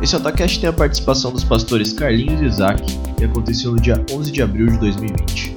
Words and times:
Esse 0.00 0.14
Otacast 0.14 0.60
tem 0.60 0.68
a 0.68 0.72
participação 0.72 1.32
dos 1.32 1.42
pastores 1.42 1.92
Carlinhos 1.92 2.42
e 2.42 2.44
Isaac 2.44 2.82
e 3.18 3.24
aconteceu 3.24 3.72
no 3.72 3.80
dia 3.80 4.04
11 4.10 4.30
de 4.30 4.42
abril 4.42 4.66
de 4.66 4.78
2020. 4.78 5.55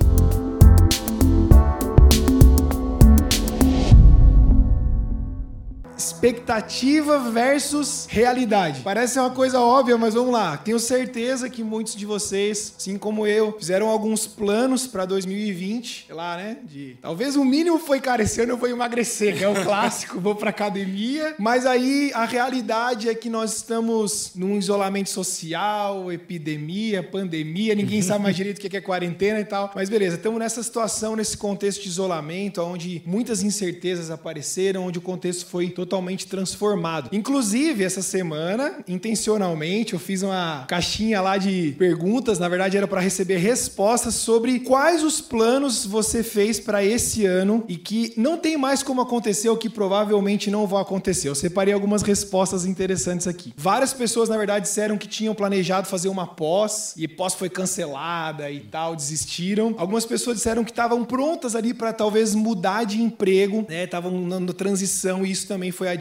Expectativa 6.20 7.18
versus 7.32 8.06
realidade. 8.10 8.82
Parece 8.82 9.18
uma 9.18 9.30
coisa 9.30 9.62
óbvia, 9.62 9.98
mas 9.98 10.14
vamos 10.14 10.34
lá. 10.34 10.58
Tenho 10.58 10.78
certeza 10.78 11.50
que 11.50 11.64
muitos 11.64 11.96
de 11.96 12.06
vocês, 12.06 12.74
assim 12.78 12.98
como 12.98 13.26
eu, 13.26 13.56
fizeram 13.58 13.88
alguns 13.88 14.28
planos 14.28 14.86
para 14.86 15.06
2020, 15.06 16.06
sei 16.08 16.16
lá, 16.16 16.36
né? 16.36 16.58
De 16.64 16.98
talvez 17.02 17.38
o 17.38 17.46
mínimo 17.46 17.80
foi, 17.80 18.02
cara, 18.02 18.24
esse 18.24 18.42
ano 18.42 18.54
eu 18.54 18.58
vou 18.58 18.68
emagrecer, 18.68 19.38
que 19.38 19.44
é 19.46 19.48
o 19.48 19.56
clássico, 19.64 20.20
vou 20.20 20.36
para 20.36 20.50
academia. 20.50 21.36
Mas 21.40 21.66
aí 21.66 22.12
a 22.14 22.26
realidade 22.26 23.08
é 23.08 23.16
que 23.16 23.30
nós 23.30 23.56
estamos 23.56 24.32
num 24.36 24.58
isolamento 24.58 25.10
social, 25.10 26.12
epidemia, 26.12 27.02
pandemia, 27.02 27.74
ninguém 27.74 28.02
sabe 28.02 28.24
mais 28.24 28.36
direito 28.36 28.58
o 28.58 28.70
que 28.70 28.76
é 28.76 28.82
quarentena 28.82 29.40
e 29.40 29.46
tal. 29.46 29.72
Mas 29.74 29.90
beleza, 29.90 30.18
estamos 30.18 30.38
nessa 30.38 30.62
situação, 30.62 31.16
nesse 31.16 31.38
contexto 31.38 31.82
de 31.82 31.88
isolamento, 31.88 32.62
onde 32.62 33.02
muitas 33.06 33.42
incertezas 33.42 34.12
apareceram, 34.12 34.86
onde 34.86 35.00
o 35.00 35.02
contexto 35.02 35.46
foi 35.46 35.70
totalmente 35.70 36.09
totalmente 36.10 36.28
transformado. 36.28 37.10
Inclusive, 37.12 37.84
essa 37.84 38.02
semana, 38.02 38.74
intencionalmente, 38.88 39.94
eu 39.94 40.00
fiz 40.00 40.24
uma 40.24 40.66
caixinha 40.68 41.22
lá 41.22 41.38
de 41.38 41.76
perguntas, 41.78 42.40
na 42.40 42.50
verdade 42.50 42.78
era 42.78 42.88
para 42.88 43.00
receber 43.00 43.38
respostas 43.38 44.16
sobre 44.16 44.60
quais 44.60 45.04
os 45.04 45.22
planos 45.22 45.86
você 45.86 46.24
fez 46.24 46.60
para 46.60 46.84
esse 46.84 47.26
ano 47.26 47.64
e 47.68 47.76
que 47.76 48.14
não 48.18 48.38
tem 48.38 48.58
mais 48.58 48.82
como 48.82 49.02
acontecer 49.02 49.50
ou 49.50 49.58
que 49.58 49.70
provavelmente 49.70 50.50
não 50.50 50.66
vão 50.66 50.80
acontecer. 50.80 51.30
Eu 51.30 51.36
separei 51.36 51.74
algumas 51.74 52.02
respostas 52.02 52.66
interessantes 52.66 53.28
aqui. 53.28 53.54
Várias 53.56 53.94
pessoas, 53.94 54.30
na 54.30 54.38
verdade, 54.38 54.66
disseram 54.66 54.98
que 54.98 55.08
tinham 55.08 55.36
planejado 55.36 55.88
fazer 55.88 56.10
uma 56.10 56.26
pós 56.26 56.94
e 56.98 57.08
pós 57.08 57.34
foi 57.34 57.50
cancelada 57.50 58.50
e 58.50 58.62
tal, 58.62 58.96
desistiram. 58.96 59.76
Algumas 59.78 60.06
pessoas 60.06 60.38
disseram 60.38 60.64
que 60.64 60.72
estavam 60.72 61.04
prontas 61.06 61.56
ali 61.56 61.74
para 61.74 61.94
talvez 61.94 62.34
mudar 62.34 62.86
de 62.86 63.02
emprego, 63.02 63.66
né? 63.68 63.84
Estavam 63.84 64.12
na 64.22 64.54
transição 64.54 65.26
e 65.26 65.32
isso 65.32 65.48
também 65.48 65.72
foi 65.72 65.88
adiado. 65.88 65.99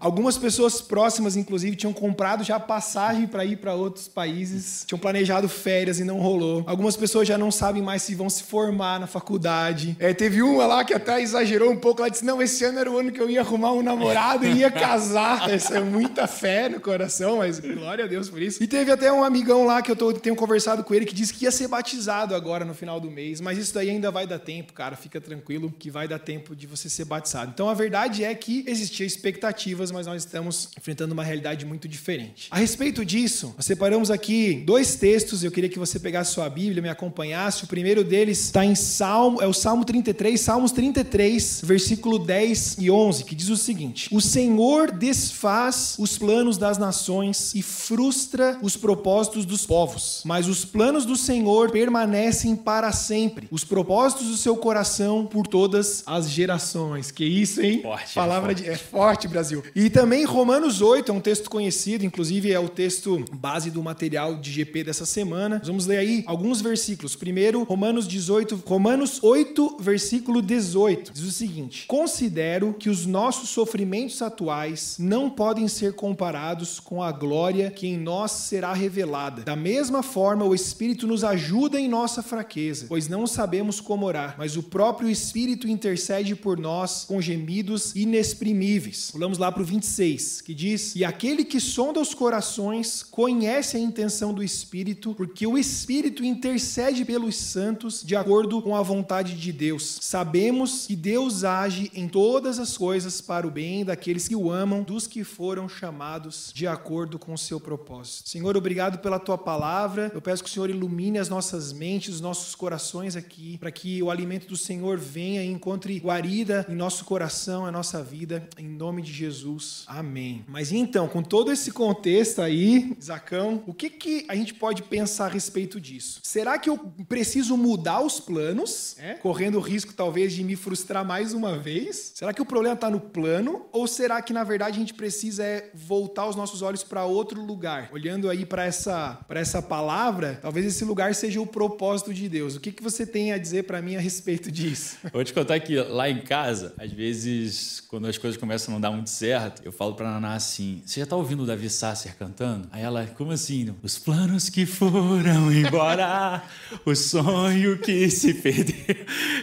Algumas 0.00 0.38
pessoas 0.38 0.80
próximas, 0.80 1.36
inclusive, 1.36 1.76
tinham 1.76 1.92
comprado 1.92 2.44
já 2.44 2.58
passagem 2.58 3.26
para 3.26 3.44
ir 3.44 3.56
para 3.56 3.74
outros 3.74 4.08
países, 4.08 4.84
tinham 4.86 4.98
planejado 4.98 5.48
férias 5.48 5.98
e 5.98 6.04
não 6.04 6.18
rolou. 6.18 6.64
Algumas 6.66 6.96
pessoas 6.96 7.26
já 7.26 7.36
não 7.36 7.50
sabem 7.50 7.82
mais 7.82 8.02
se 8.02 8.14
vão 8.14 8.30
se 8.30 8.42
formar 8.42 9.00
na 9.00 9.06
faculdade. 9.06 9.96
É, 9.98 10.12
teve 10.14 10.42
uma 10.42 10.66
lá 10.66 10.84
que 10.84 10.94
até 10.94 11.20
exagerou 11.20 11.70
um 11.70 11.76
pouco, 11.76 12.00
ela 12.00 12.10
disse: 12.10 12.24
Não, 12.24 12.40
esse 12.40 12.64
ano 12.64 12.78
era 12.78 12.90
o 12.90 12.98
ano 12.98 13.12
que 13.12 13.20
eu 13.20 13.28
ia 13.28 13.40
arrumar 13.40 13.72
um 13.72 13.82
namorado 13.82 14.46
e 14.46 14.58
ia 14.58 14.70
casar. 14.70 15.48
Essa 15.50 15.78
é 15.78 15.80
muita 15.80 16.26
fé 16.26 16.68
no 16.68 16.80
coração, 16.80 17.38
mas 17.38 17.60
glória 17.60 18.04
a 18.04 18.08
Deus 18.08 18.28
por 18.28 18.40
isso. 18.40 18.62
E 18.62 18.66
teve 18.66 18.90
até 18.90 19.12
um 19.12 19.24
amigão 19.24 19.64
lá 19.64 19.82
que 19.82 19.90
eu 19.90 19.96
tô, 19.96 20.12
tenho 20.12 20.36
conversado 20.36 20.84
com 20.84 20.94
ele 20.94 21.06
que 21.06 21.14
disse 21.14 21.32
que 21.34 21.44
ia 21.44 21.50
ser 21.50 21.68
batizado 21.68 22.34
agora 22.34 22.64
no 22.64 22.74
final 22.74 23.00
do 23.00 23.10
mês, 23.10 23.40
mas 23.40 23.58
isso 23.58 23.74
daí 23.74 23.90
ainda 23.90 24.10
vai 24.10 24.26
dar 24.26 24.38
tempo, 24.38 24.72
cara. 24.72 24.96
Fica 24.96 25.20
tranquilo 25.20 25.72
que 25.78 25.90
vai 25.90 26.06
dar 26.06 26.18
tempo 26.18 26.54
de 26.54 26.66
você 26.66 26.88
ser 26.88 27.04
batizado. 27.04 27.50
Então 27.52 27.68
a 27.68 27.74
verdade 27.74 28.24
é 28.24 28.34
que 28.34 28.64
existia 28.66 29.06
expectativas, 29.40 29.90
mas 29.90 30.06
nós 30.06 30.22
estamos 30.24 30.68
enfrentando 30.78 31.14
uma 31.14 31.24
realidade 31.24 31.64
muito 31.64 31.88
diferente. 31.88 32.48
A 32.50 32.58
respeito 32.58 33.04
disso, 33.04 33.54
nós 33.56 33.64
separamos 33.64 34.10
aqui 34.10 34.62
dois 34.66 34.96
textos. 34.96 35.42
Eu 35.42 35.50
queria 35.50 35.68
que 35.68 35.78
você 35.78 35.98
pegasse 35.98 36.32
sua 36.32 36.48
Bíblia, 36.48 36.82
me 36.82 36.88
acompanhasse. 36.88 37.64
O 37.64 37.66
primeiro 37.66 38.04
deles 38.04 38.44
está 38.44 38.64
em 38.64 38.74
Salmo, 38.74 39.40
é 39.40 39.46
o 39.46 39.52
Salmo 39.52 39.84
33, 39.84 40.38
Salmos 40.38 40.72
33, 40.72 41.62
versículo 41.64 42.18
10 42.18 42.76
e 42.78 42.90
11, 42.90 43.24
que 43.24 43.34
diz 43.34 43.48
o 43.48 43.56
seguinte: 43.56 44.08
O 44.12 44.20
Senhor 44.20 44.92
desfaz 44.92 45.96
os 45.98 46.18
planos 46.18 46.58
das 46.58 46.76
nações 46.76 47.54
e 47.54 47.62
frustra 47.62 48.58
os 48.62 48.76
propósitos 48.76 49.46
dos 49.46 49.64
povos, 49.64 50.22
mas 50.24 50.48
os 50.48 50.64
planos 50.64 51.06
do 51.06 51.16
Senhor 51.16 51.70
permanecem 51.70 52.54
para 52.54 52.92
sempre. 52.92 53.48
Os 53.50 53.64
propósitos 53.64 54.26
do 54.26 54.36
seu 54.36 54.56
coração 54.56 55.26
por 55.26 55.46
todas 55.46 56.02
as 56.06 56.28
gerações. 56.28 57.10
Que 57.10 57.24
isso, 57.24 57.62
hein? 57.62 57.80
Forte, 57.82 58.14
Palavra 58.14 58.52
é 58.52 58.54
forte. 58.54 58.62
de 58.62 58.70
é 58.70 58.76
forte 58.76 58.90
forte, 58.90 59.28
Brasil. 59.30 59.62
E 59.74 59.88
também 59.88 60.24
Romanos 60.24 60.82
8 60.82 61.10
é 61.10 61.14
um 61.14 61.20
texto 61.20 61.48
conhecido, 61.48 62.04
inclusive 62.04 62.52
é 62.52 62.58
o 62.58 62.68
texto 62.68 63.24
base 63.32 63.70
do 63.70 63.82
material 63.82 64.36
de 64.36 64.50
GP 64.50 64.84
dessa 64.84 65.06
semana. 65.06 65.60
Vamos 65.64 65.86
ler 65.86 65.98
aí 65.98 66.24
alguns 66.26 66.60
versículos. 66.60 67.16
Primeiro, 67.16 67.62
Romanos 67.62 68.06
18, 68.06 68.62
Romanos 68.66 69.22
8, 69.22 69.76
versículo 69.80 70.42
18. 70.42 71.12
Diz 71.12 71.24
o 71.24 71.32
seguinte: 71.32 71.86
Considero 71.86 72.74
que 72.74 72.90
os 72.90 73.06
nossos 73.06 73.50
sofrimentos 73.50 74.20
atuais 74.22 74.96
não 74.98 75.30
podem 75.30 75.68
ser 75.68 75.94
comparados 75.94 76.80
com 76.80 77.02
a 77.02 77.12
glória 77.12 77.70
que 77.70 77.86
em 77.86 77.98
nós 77.98 78.32
será 78.32 78.72
revelada. 78.72 79.42
Da 79.42 79.56
mesma 79.56 80.02
forma, 80.02 80.44
o 80.44 80.54
Espírito 80.54 81.06
nos 81.06 81.24
ajuda 81.24 81.80
em 81.80 81.88
nossa 81.88 82.22
fraqueza, 82.22 82.86
pois 82.88 83.08
não 83.08 83.26
sabemos 83.26 83.80
como 83.80 84.06
orar, 84.06 84.34
mas 84.38 84.56
o 84.56 84.62
próprio 84.62 85.08
Espírito 85.08 85.68
intercede 85.68 86.34
por 86.34 86.58
nós 86.58 87.04
com 87.04 87.20
gemidos 87.20 87.94
inexprimíveis. 87.94 89.10
Vamos 89.20 89.36
lá 89.36 89.52
para 89.52 89.60
o 89.60 89.66
26, 89.66 90.40
que 90.40 90.54
diz: 90.54 90.96
E 90.96 91.04
aquele 91.04 91.44
que 91.44 91.60
sonda 91.60 92.00
os 92.00 92.14
corações 92.14 93.02
conhece 93.02 93.76
a 93.76 93.80
intenção 93.80 94.32
do 94.32 94.42
Espírito, 94.42 95.14
porque 95.14 95.46
o 95.46 95.58
Espírito 95.58 96.24
intercede 96.24 97.04
pelos 97.04 97.36
santos 97.36 98.02
de 98.02 98.16
acordo 98.16 98.62
com 98.62 98.74
a 98.74 98.80
vontade 98.80 99.34
de 99.36 99.52
Deus. 99.52 99.98
Sabemos 100.00 100.86
que 100.86 100.96
Deus 100.96 101.44
age 101.44 101.90
em 101.94 102.08
todas 102.08 102.58
as 102.58 102.78
coisas 102.78 103.20
para 103.20 103.46
o 103.46 103.50
bem 103.50 103.84
daqueles 103.84 104.26
que 104.26 104.34
o 104.34 104.50
amam, 104.50 104.82
dos 104.82 105.06
que 105.06 105.22
foram 105.22 105.68
chamados 105.68 106.50
de 106.54 106.66
acordo 106.66 107.18
com 107.18 107.34
o 107.34 107.38
seu 107.38 107.60
propósito. 107.60 108.26
Senhor, 108.26 108.56
obrigado 108.56 109.00
pela 109.00 109.18
tua 109.18 109.36
palavra. 109.36 110.10
Eu 110.14 110.22
peço 110.22 110.42
que 110.42 110.48
o 110.48 110.52
Senhor 110.52 110.70
ilumine 110.70 111.18
as 111.18 111.28
nossas 111.28 111.74
mentes, 111.74 112.14
os 112.14 112.20
nossos 112.22 112.54
corações 112.54 113.16
aqui, 113.16 113.58
para 113.58 113.70
que 113.70 114.02
o 114.02 114.10
alimento 114.10 114.48
do 114.48 114.56
Senhor 114.56 114.96
venha 114.96 115.44
e 115.44 115.50
encontre 115.50 115.98
guarida 115.98 116.64
em 116.70 116.74
nosso 116.74 117.04
coração, 117.04 117.68
em 117.68 117.70
nossa 117.70 118.02
vida, 118.02 118.48
em 118.56 118.66
nome 118.66 118.99
de 119.00 119.12
Jesus. 119.12 119.84
Amém. 119.86 120.44
Mas 120.48 120.72
então, 120.72 121.08
com 121.08 121.22
todo 121.22 121.52
esse 121.52 121.70
contexto 121.70 122.40
aí, 122.42 122.96
Zacão, 123.02 123.62
o 123.66 123.74
que, 123.74 123.90
que 123.90 124.24
a 124.28 124.34
gente 124.34 124.54
pode 124.54 124.82
pensar 124.82 125.26
a 125.26 125.28
respeito 125.28 125.80
disso? 125.80 126.20
Será 126.22 126.58
que 126.58 126.68
eu 126.68 126.78
preciso 127.08 127.56
mudar 127.56 128.00
os 128.00 128.20
planos, 128.20 128.96
é? 128.98 129.14
correndo 129.14 129.58
o 129.58 129.60
risco 129.60 129.92
talvez 129.92 130.32
de 130.32 130.44
me 130.44 130.56
frustrar 130.56 131.04
mais 131.04 131.32
uma 131.32 131.58
vez? 131.58 132.12
Será 132.14 132.32
que 132.32 132.42
o 132.42 132.46
problema 132.46 132.74
está 132.74 132.90
no 132.90 133.00
plano? 133.00 133.66
Ou 133.72 133.86
será 133.86 134.20
que 134.22 134.32
na 134.32 134.44
verdade 134.44 134.76
a 134.76 134.80
gente 134.80 134.94
precisa 134.94 135.44
é 135.44 135.70
voltar 135.74 136.26
os 136.28 136.36
nossos 136.36 136.62
olhos 136.62 136.82
para 136.82 137.04
outro 137.04 137.42
lugar? 137.42 137.88
Olhando 137.92 138.28
aí 138.28 138.44
para 138.44 138.64
essa, 138.64 139.24
essa 139.30 139.62
palavra, 139.62 140.38
talvez 140.40 140.66
esse 140.66 140.84
lugar 140.84 141.14
seja 141.14 141.40
o 141.40 141.46
propósito 141.46 142.12
de 142.12 142.28
Deus. 142.28 142.56
O 142.56 142.60
que, 142.60 142.72
que 142.72 142.82
você 142.82 143.06
tem 143.06 143.32
a 143.32 143.38
dizer 143.38 143.64
para 143.64 143.80
mim 143.82 143.96
a 143.96 144.00
respeito 144.00 144.50
disso? 144.50 144.98
Vou 145.12 145.24
te 145.24 145.32
contar 145.32 145.58
que 145.60 145.76
lá 145.76 146.08
em 146.08 146.20
casa, 146.22 146.74
às 146.78 146.92
vezes, 146.92 147.80
quando 147.80 148.06
as 148.06 148.18
coisas 148.18 148.38
começam 148.38 148.72
a 148.72 148.74
não 148.74 148.80
dar 148.80 148.89
muito 148.92 149.10
certo, 149.10 149.62
eu 149.64 149.72
falo 149.72 149.94
pra 149.94 150.10
Naná 150.10 150.34
assim: 150.34 150.82
Você 150.84 151.00
já 151.00 151.06
tá 151.06 151.16
ouvindo 151.16 151.42
o 151.42 151.46
Davi 151.46 151.68
Sasser 151.70 152.16
cantando? 152.16 152.68
Aí 152.72 152.82
ela, 152.82 153.06
como 153.06 153.32
assim? 153.32 153.74
Os 153.82 153.98
planos 153.98 154.48
que 154.48 154.66
foram 154.66 155.50
embora, 155.52 156.42
o 156.84 156.94
sonho 156.94 157.78
que 157.78 158.08
se 158.10 158.34
perdeu. 158.34 158.74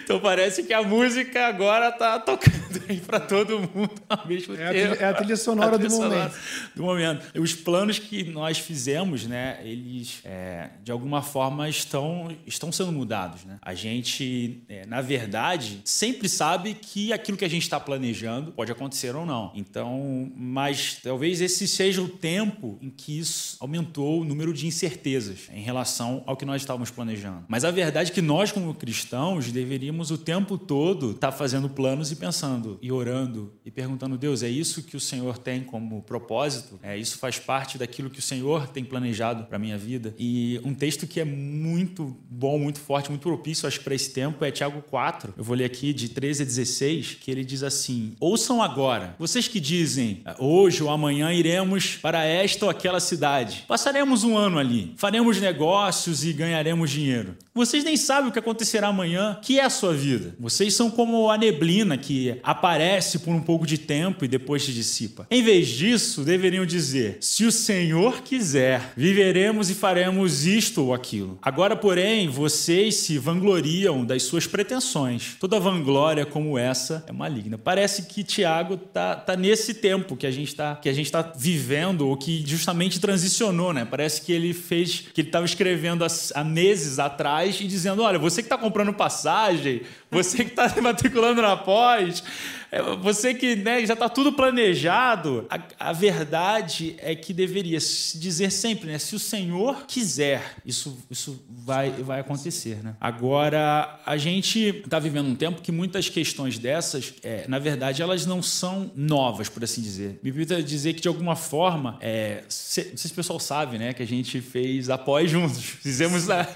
Então 0.03 0.19
parece 0.19 0.63
que 0.63 0.74
a 0.74 0.81
música 0.84 1.47
agora 1.47 1.91
tá 1.91 2.19
tocando 2.19 2.81
aí 2.90 3.00
pra 3.00 3.19
todo 3.19 3.59
mundo 3.59 3.91
ao 4.09 4.28
mesmo 4.28 4.56
É 4.56 4.68
a 4.68 4.72
tempo. 4.72 4.88
trilha- 4.96 5.06
é 5.06 5.09
a 5.09 5.13
trilha 5.13 5.36
sonora 5.38 5.75
A 5.75 5.80
trilha 5.80 5.90
do 5.90 5.96
sonora 5.96 6.16
momento. 6.19 6.36
do 6.75 6.84
momento. 6.84 7.40
Os 7.41 7.53
planos 7.53 8.00
que 8.00 8.24
nós 8.24 8.57
fizemos, 8.57 9.25
né, 9.25 9.59
eles 9.63 10.19
é, 10.24 10.69
de 10.84 10.91
alguma 10.91 11.22
forma 11.22 11.68
estão, 11.69 12.36
estão 12.46 12.72
sendo 12.72 12.91
mudados, 12.91 13.44
né? 13.46 13.57
A 13.62 13.74
gente, 13.74 14.63
é, 14.69 14.86
na 14.86 15.02
verdade, 15.02 15.81
sempre 15.84 16.28
sabe 16.30 16.74
que 16.74 17.12
aquilo 17.13 17.38
que 17.38 17.46
a 17.46 17.50
gente 17.50 17.63
está 17.63 17.80
planejando 17.80 18.52
pode 18.52 18.72
acontecer 18.72 19.16
ou 19.16 19.25
não. 19.25 19.37
Então, 19.56 20.31
mas 20.36 21.00
talvez 21.02 21.42
esse 21.42 21.68
seja 21.68 22.02
o 22.02 22.08
tempo 22.08 22.78
em 22.81 22.90
que 22.90 23.20
isso 23.20 23.58
aumentou 23.59 24.22
o 24.22 24.24
número 24.24 24.54
de 24.54 24.68
incertezas 24.68 25.50
em 25.54 25.62
relação 25.62 26.24
ao 26.25 26.36
que 26.36 26.45
nós 26.45 26.62
estávamos 26.62 26.92
planejando. 26.92 27.45
Mas 27.48 27.63
a 27.63 27.72
verdade 27.72 28.12
é 28.12 28.13
que 28.13 28.22
nós, 28.22 28.51
como 28.51 28.74
cristãos, 28.74 29.51
deveríamos 29.51 30.12
o 30.12 30.18
tempo 30.18 30.57
todo 30.57 31.12
estar 31.12 31.31
fazendo 31.31 31.69
planos 31.69 32.12
e 32.12 32.16
pensando, 32.16 32.78
e 32.81 32.92
orando, 32.92 33.54
e 33.66 33.72
perguntando, 33.72 34.18
Deus, 34.18 34.44
é 34.44 34.50
isso 34.50 34.84
que 34.84 34.95
o 34.95 35.00
Senhor 35.00 35.38
tem 35.38 35.63
como 35.63 36.01
propósito? 36.01 36.80
É, 36.81 36.98
isso 36.98 37.18
faz 37.18 37.39
parte 37.39 37.78
daquilo 37.78 38.10
que 38.10 38.19
o 38.19 38.22
Senhor 38.22 38.68
tem 38.68 38.84
planejado 38.84 39.44
para 39.45 39.60
minha 39.60 39.78
vida? 39.78 40.13
E 40.18 40.60
um 40.63 40.74
texto 40.74 41.07
que 41.07 41.19
é 41.19 41.25
muito 41.25 42.18
bom, 42.30 42.57
muito 42.60 42.80
forte, 42.80 43.10
muito 43.10 43.22
propício, 43.22 43.68
acho 43.68 43.81
para 43.81 43.95
esse 43.95 44.12
tempo, 44.12 44.44
é 44.44 44.51
Tiago 44.51 44.81
4. 44.81 45.34
Eu 45.38 45.44
vou 45.44 45.56
ler 45.56 45.66
aqui 45.66 45.94
de 45.94 46.10
13 46.10 46.44
a 46.44 46.45
16, 46.45 47.16
que 47.16 47.31
ele 47.31 47.44
diz 47.44 47.63
assim: 47.63 48.16
Ouçam 48.19 48.62
agora, 48.62 49.16
vocês 49.27 49.47
que 49.47 49.59
dizem, 49.59 50.24
hoje 50.39 50.81
ou 50.81 50.89
amanhã 50.89 51.33
iremos 51.33 51.97
para 52.01 52.24
esta 52.24 52.65
ou 52.65 52.71
aquela 52.71 53.00
cidade, 53.01 53.65
passaremos 53.68 54.24
um 54.24 54.38
ano 54.38 54.57
ali, 54.57 54.94
faremos 54.95 55.41
negócios 55.41 56.24
e 56.24 56.31
ganharemos 56.31 56.89
dinheiro. 56.89 57.35
Vocês 57.57 57.83
nem 57.83 57.98
sabem 57.98 58.30
o 58.30 58.31
que 58.31 58.38
acontecerá 58.38 58.89
amanhã, 58.89 59.39
que 59.42 59.59
é 59.59 59.63
a 59.63 59.69
sua 59.69 59.92
vida. 59.92 60.36
Vocês 60.39 60.75
são 60.75 60.92
como 60.92 61.31
a 61.31 61.36
neblina 61.39 61.98
que 61.98 62.38
aparece 62.44 63.18
por 63.18 63.33
um 63.33 63.42
pouco 63.42 63.65
de 63.65 63.80
tempo 63.80 64.24
e 64.24 64.27
depois 64.27 64.62
se 64.62 64.71
dissipa. 64.71 65.25
Em 65.31 65.42
vez 65.42 65.68
disso, 65.68 66.24
deveriam 66.24 66.68
dizer: 66.68 67.18
se 67.19 67.45
o 67.45 67.51
Senhor 67.51 68.21
quiser, 68.21 68.94
viveremos 68.95 69.71
e 69.71 69.74
faremos 69.74 70.45
isto 70.45 70.83
ou 70.83 70.94
aquilo. 70.94 71.39
Agora, 71.42 71.75
porém, 71.75 72.30
vocês 72.30 72.98
se 72.98 73.18
vangloriam 73.18 74.06
das 74.06 74.21
suas 74.21 74.45
pretensões. 74.45 75.36
Toda 75.39 75.60
vanglória 75.60 76.27
como 76.27 76.60
essa 76.60 77.03
é 77.07 77.12
maligna. 77.12 77.57
Parece 77.57 78.03
que 78.03 78.24
Tiago 78.24 78.77
tá, 78.77 79.15
tá 79.15 79.36
nesse 79.36 79.74
tempo 79.74 80.15
que 80.15 80.27
a 80.27 80.31
gente 80.31 80.50
está 80.50 80.75
que 80.75 80.89
a 80.89 80.94
gente 80.94 81.12
tá 81.12 81.33
vivendo 81.36 82.07
ou 82.07 82.15
que 82.15 82.44
justamente 82.45 83.00
transicionou, 83.00 83.74
né? 83.74 83.83
Parece 83.83 84.21
que 84.21 84.31
ele 84.31 84.53
fez 84.53 85.06
que 85.12 85.21
ele 85.21 85.30
estava 85.30 85.45
escrevendo 85.45 86.06
há 86.36 86.44
meses 86.44 87.00
atrás 87.00 87.47
e 87.50 87.68
dizendo: 87.68 88.02
olha, 88.02 88.20
você 88.20 88.42
que 88.42 88.48
está 88.48 88.58
comprando 88.58 88.94
passagem, 88.94 89.82
você 90.09 90.45
que 90.45 90.51
está 90.51 90.81
matriculando 90.81 91.42
na 91.42 91.57
pós, 91.57 92.24
é, 92.71 92.81
você 92.81 93.33
que 93.33 93.56
né, 93.56 93.86
já 93.86 93.94
está 93.94 94.09
tudo 94.09 94.33
planejado, 94.33 95.45
a, 95.50 95.89
a, 95.89 95.94
verdade 95.94 96.95
é 97.00 97.15
que 97.15 97.33
deveria 97.33 97.80
se 97.80 98.18
dizer 98.18 98.51
sempre, 98.51 98.92
né? 98.92 99.00
Se 99.00 99.15
o 99.15 99.19
Senhor 99.19 99.86
quiser, 99.88 100.56
isso, 100.65 100.98
isso 101.09 101.42
vai, 101.50 101.92
vai 101.92 102.19
acontecer, 102.19 102.83
né? 102.83 102.95
Agora, 103.00 104.00
a 104.06 104.18
gente 104.18 104.81
está 104.83 105.00
vivendo 105.00 105.27
um 105.27 105.36
tempo 105.36 105.62
que 105.62 105.71
muitas 105.71 106.10
questões 106.10 106.60
dessas, 106.60 107.13
é, 107.24 107.45
na 107.48 107.57
verdade, 107.57 108.01
elas 108.01 108.25
não 108.25 108.44
são 108.44 108.92
novas, 108.95 109.48
por 109.48 109.63
assim 109.63 109.81
dizer. 109.81 110.19
Me 110.21 110.31
permita 110.31 110.62
dizer 110.62 110.94
que, 110.94 111.01
de 111.01 111.07
alguma 111.07 111.36
forma, 111.36 111.98
é, 112.01 112.44
se, 112.50 112.81
não 112.89 112.98
sei 112.98 113.07
se 113.07 113.13
o 113.13 113.15
pessoal 113.15 113.39
sabe, 113.39 113.77
né? 113.77 113.94
Que 113.94 114.03
a 114.03 114.07
gente 114.07 114.42
fez 114.42 114.89
a 114.89 114.98
pós 114.98 115.31
juntos. 115.31 115.63
Fizemos 115.63 116.30
a... 116.30 116.48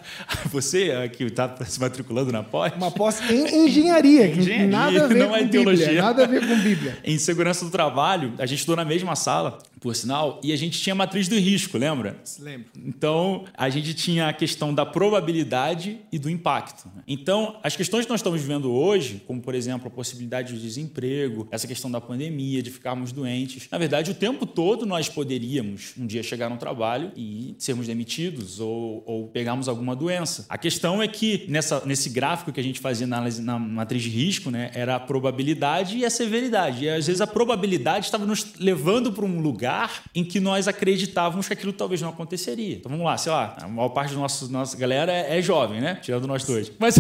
Você 0.52 1.10
que 1.10 1.24
está 1.24 1.56
se 1.66 1.80
matriculando 1.80 2.32
na 2.32 2.44
pós? 2.44 2.74
Uma 2.76 2.92
pós 2.92 3.20
engenharia, 3.48 4.32
que 4.32 4.40
engenharia, 4.40 4.68
nada 4.68 5.06
a 5.06 5.08
ver 5.08 5.16
não 5.16 5.30
com 5.30 5.36
é 5.36 5.48
teologia. 5.48 6.02
Nada 6.02 6.24
a 6.24 6.28
ver 6.28 6.48
com 6.48 6.56
Bíblia. 6.60 6.98
em 7.04 7.18
segurança 7.18 7.66
do 7.66 7.72
trabalho, 7.72 8.34
a 8.38 8.46
gente 8.46 8.60
estudou 8.60 8.76
na 8.76 8.86
mesma 8.86 9.16
sala, 9.16 9.60
por 9.82 9.96
sinal, 9.96 10.40
e 10.44 10.54
a 10.54 10.56
gente 10.56 10.80
tinha 10.80 10.94
a 10.94 10.96
matriz 10.96 11.28
do 11.28 11.36
risco, 11.36 11.76
lembra? 11.76 12.22
Lembro. 12.40 12.68
Então, 12.86 13.46
a 13.58 13.68
gente 13.68 13.96
tinha 13.96 14.28
a 14.28 14.34
questão 14.34 14.72
da 14.72 14.86
probabilidade 14.86 15.98
e 16.12 16.20
do 16.20 16.30
impacto. 16.30 16.88
Então, 17.08 17.58
as 17.64 17.76
questões 17.76 18.06
que 18.06 18.12
nós 18.12 18.20
estamos 18.20 18.40
vivendo 18.40 18.72
hoje, 18.72 19.24
como 19.26 19.42
por 19.42 19.56
exemplo 19.56 19.88
a 19.88 19.90
possibilidade 19.90 20.54
de 20.54 20.62
desemprego, 20.62 21.48
essa 21.50 21.66
questão 21.66 21.90
da 21.90 22.00
pandemia, 22.00 22.62
de 22.62 22.70
ficarmos 22.70 23.12
doentes, 23.12 23.68
na 23.72 23.80
verdade, 23.80 24.12
o 24.12 24.14
tempo 24.14 24.46
todo 24.46 24.86
nós 24.86 25.10
poderíamos 25.10 25.94
um 25.98 26.06
dia 26.06 26.22
chegar 26.22 26.48
no 26.48 26.58
trabalho 26.58 27.12
e 27.18 27.56
sermos 27.58 27.88
demitidos 27.88 28.60
ou, 28.60 29.02
ou 29.08 29.28
pegarmos 29.30 29.68
alguma 29.68 29.96
doença. 29.96 30.46
A 30.48 30.60
questão 30.60 31.02
é 31.02 31.08
que 31.08 31.46
nessa, 31.50 31.84
nesse 31.88 32.12
gráfico 32.12 32.52
que 32.52 32.60
a 32.60 32.64
gente 32.64 32.80
fazia 32.80 33.08
na, 33.08 33.28
na 33.40 33.58
matriz 33.58 34.04
de 34.04 34.10
risco, 34.10 34.52
né, 34.52 34.70
era 34.76 34.98
a 34.98 35.00
probabilidade 35.00 35.98
e 35.98 36.06
a 36.06 36.10
severidade. 36.12 36.86
E 36.86 36.90
às 36.90 37.08
vezes 37.08 37.20
a 37.20 37.26
probabilidade 37.26 38.06
estava 38.06 38.28
nos 38.28 38.54
levando 38.60 39.12
para 39.12 39.26
um 39.26 39.42
lugar 39.42 39.71
em 40.14 40.24
que 40.24 40.40
nós 40.40 40.68
acreditávamos 40.68 41.48
que 41.48 41.54
aquilo 41.54 41.74
talvez 41.74 42.02
não 42.02 42.10
aconteceria. 42.10 42.76
Então 42.76 42.90
vamos 42.90 43.06
lá, 43.06 43.18
sei 43.18 43.32
lá, 43.32 43.58
a 43.62 43.68
maior 43.68 43.90
parte 43.90 44.14
da 44.14 44.20
nossa 44.20 44.78
galera 44.78 45.12
é, 45.12 45.38
é 45.38 45.42
jovem, 45.42 45.82
né? 45.82 45.96
Tirando 46.02 46.28
nós 46.28 46.44
dois. 46.44 46.72
Mas, 46.80 46.96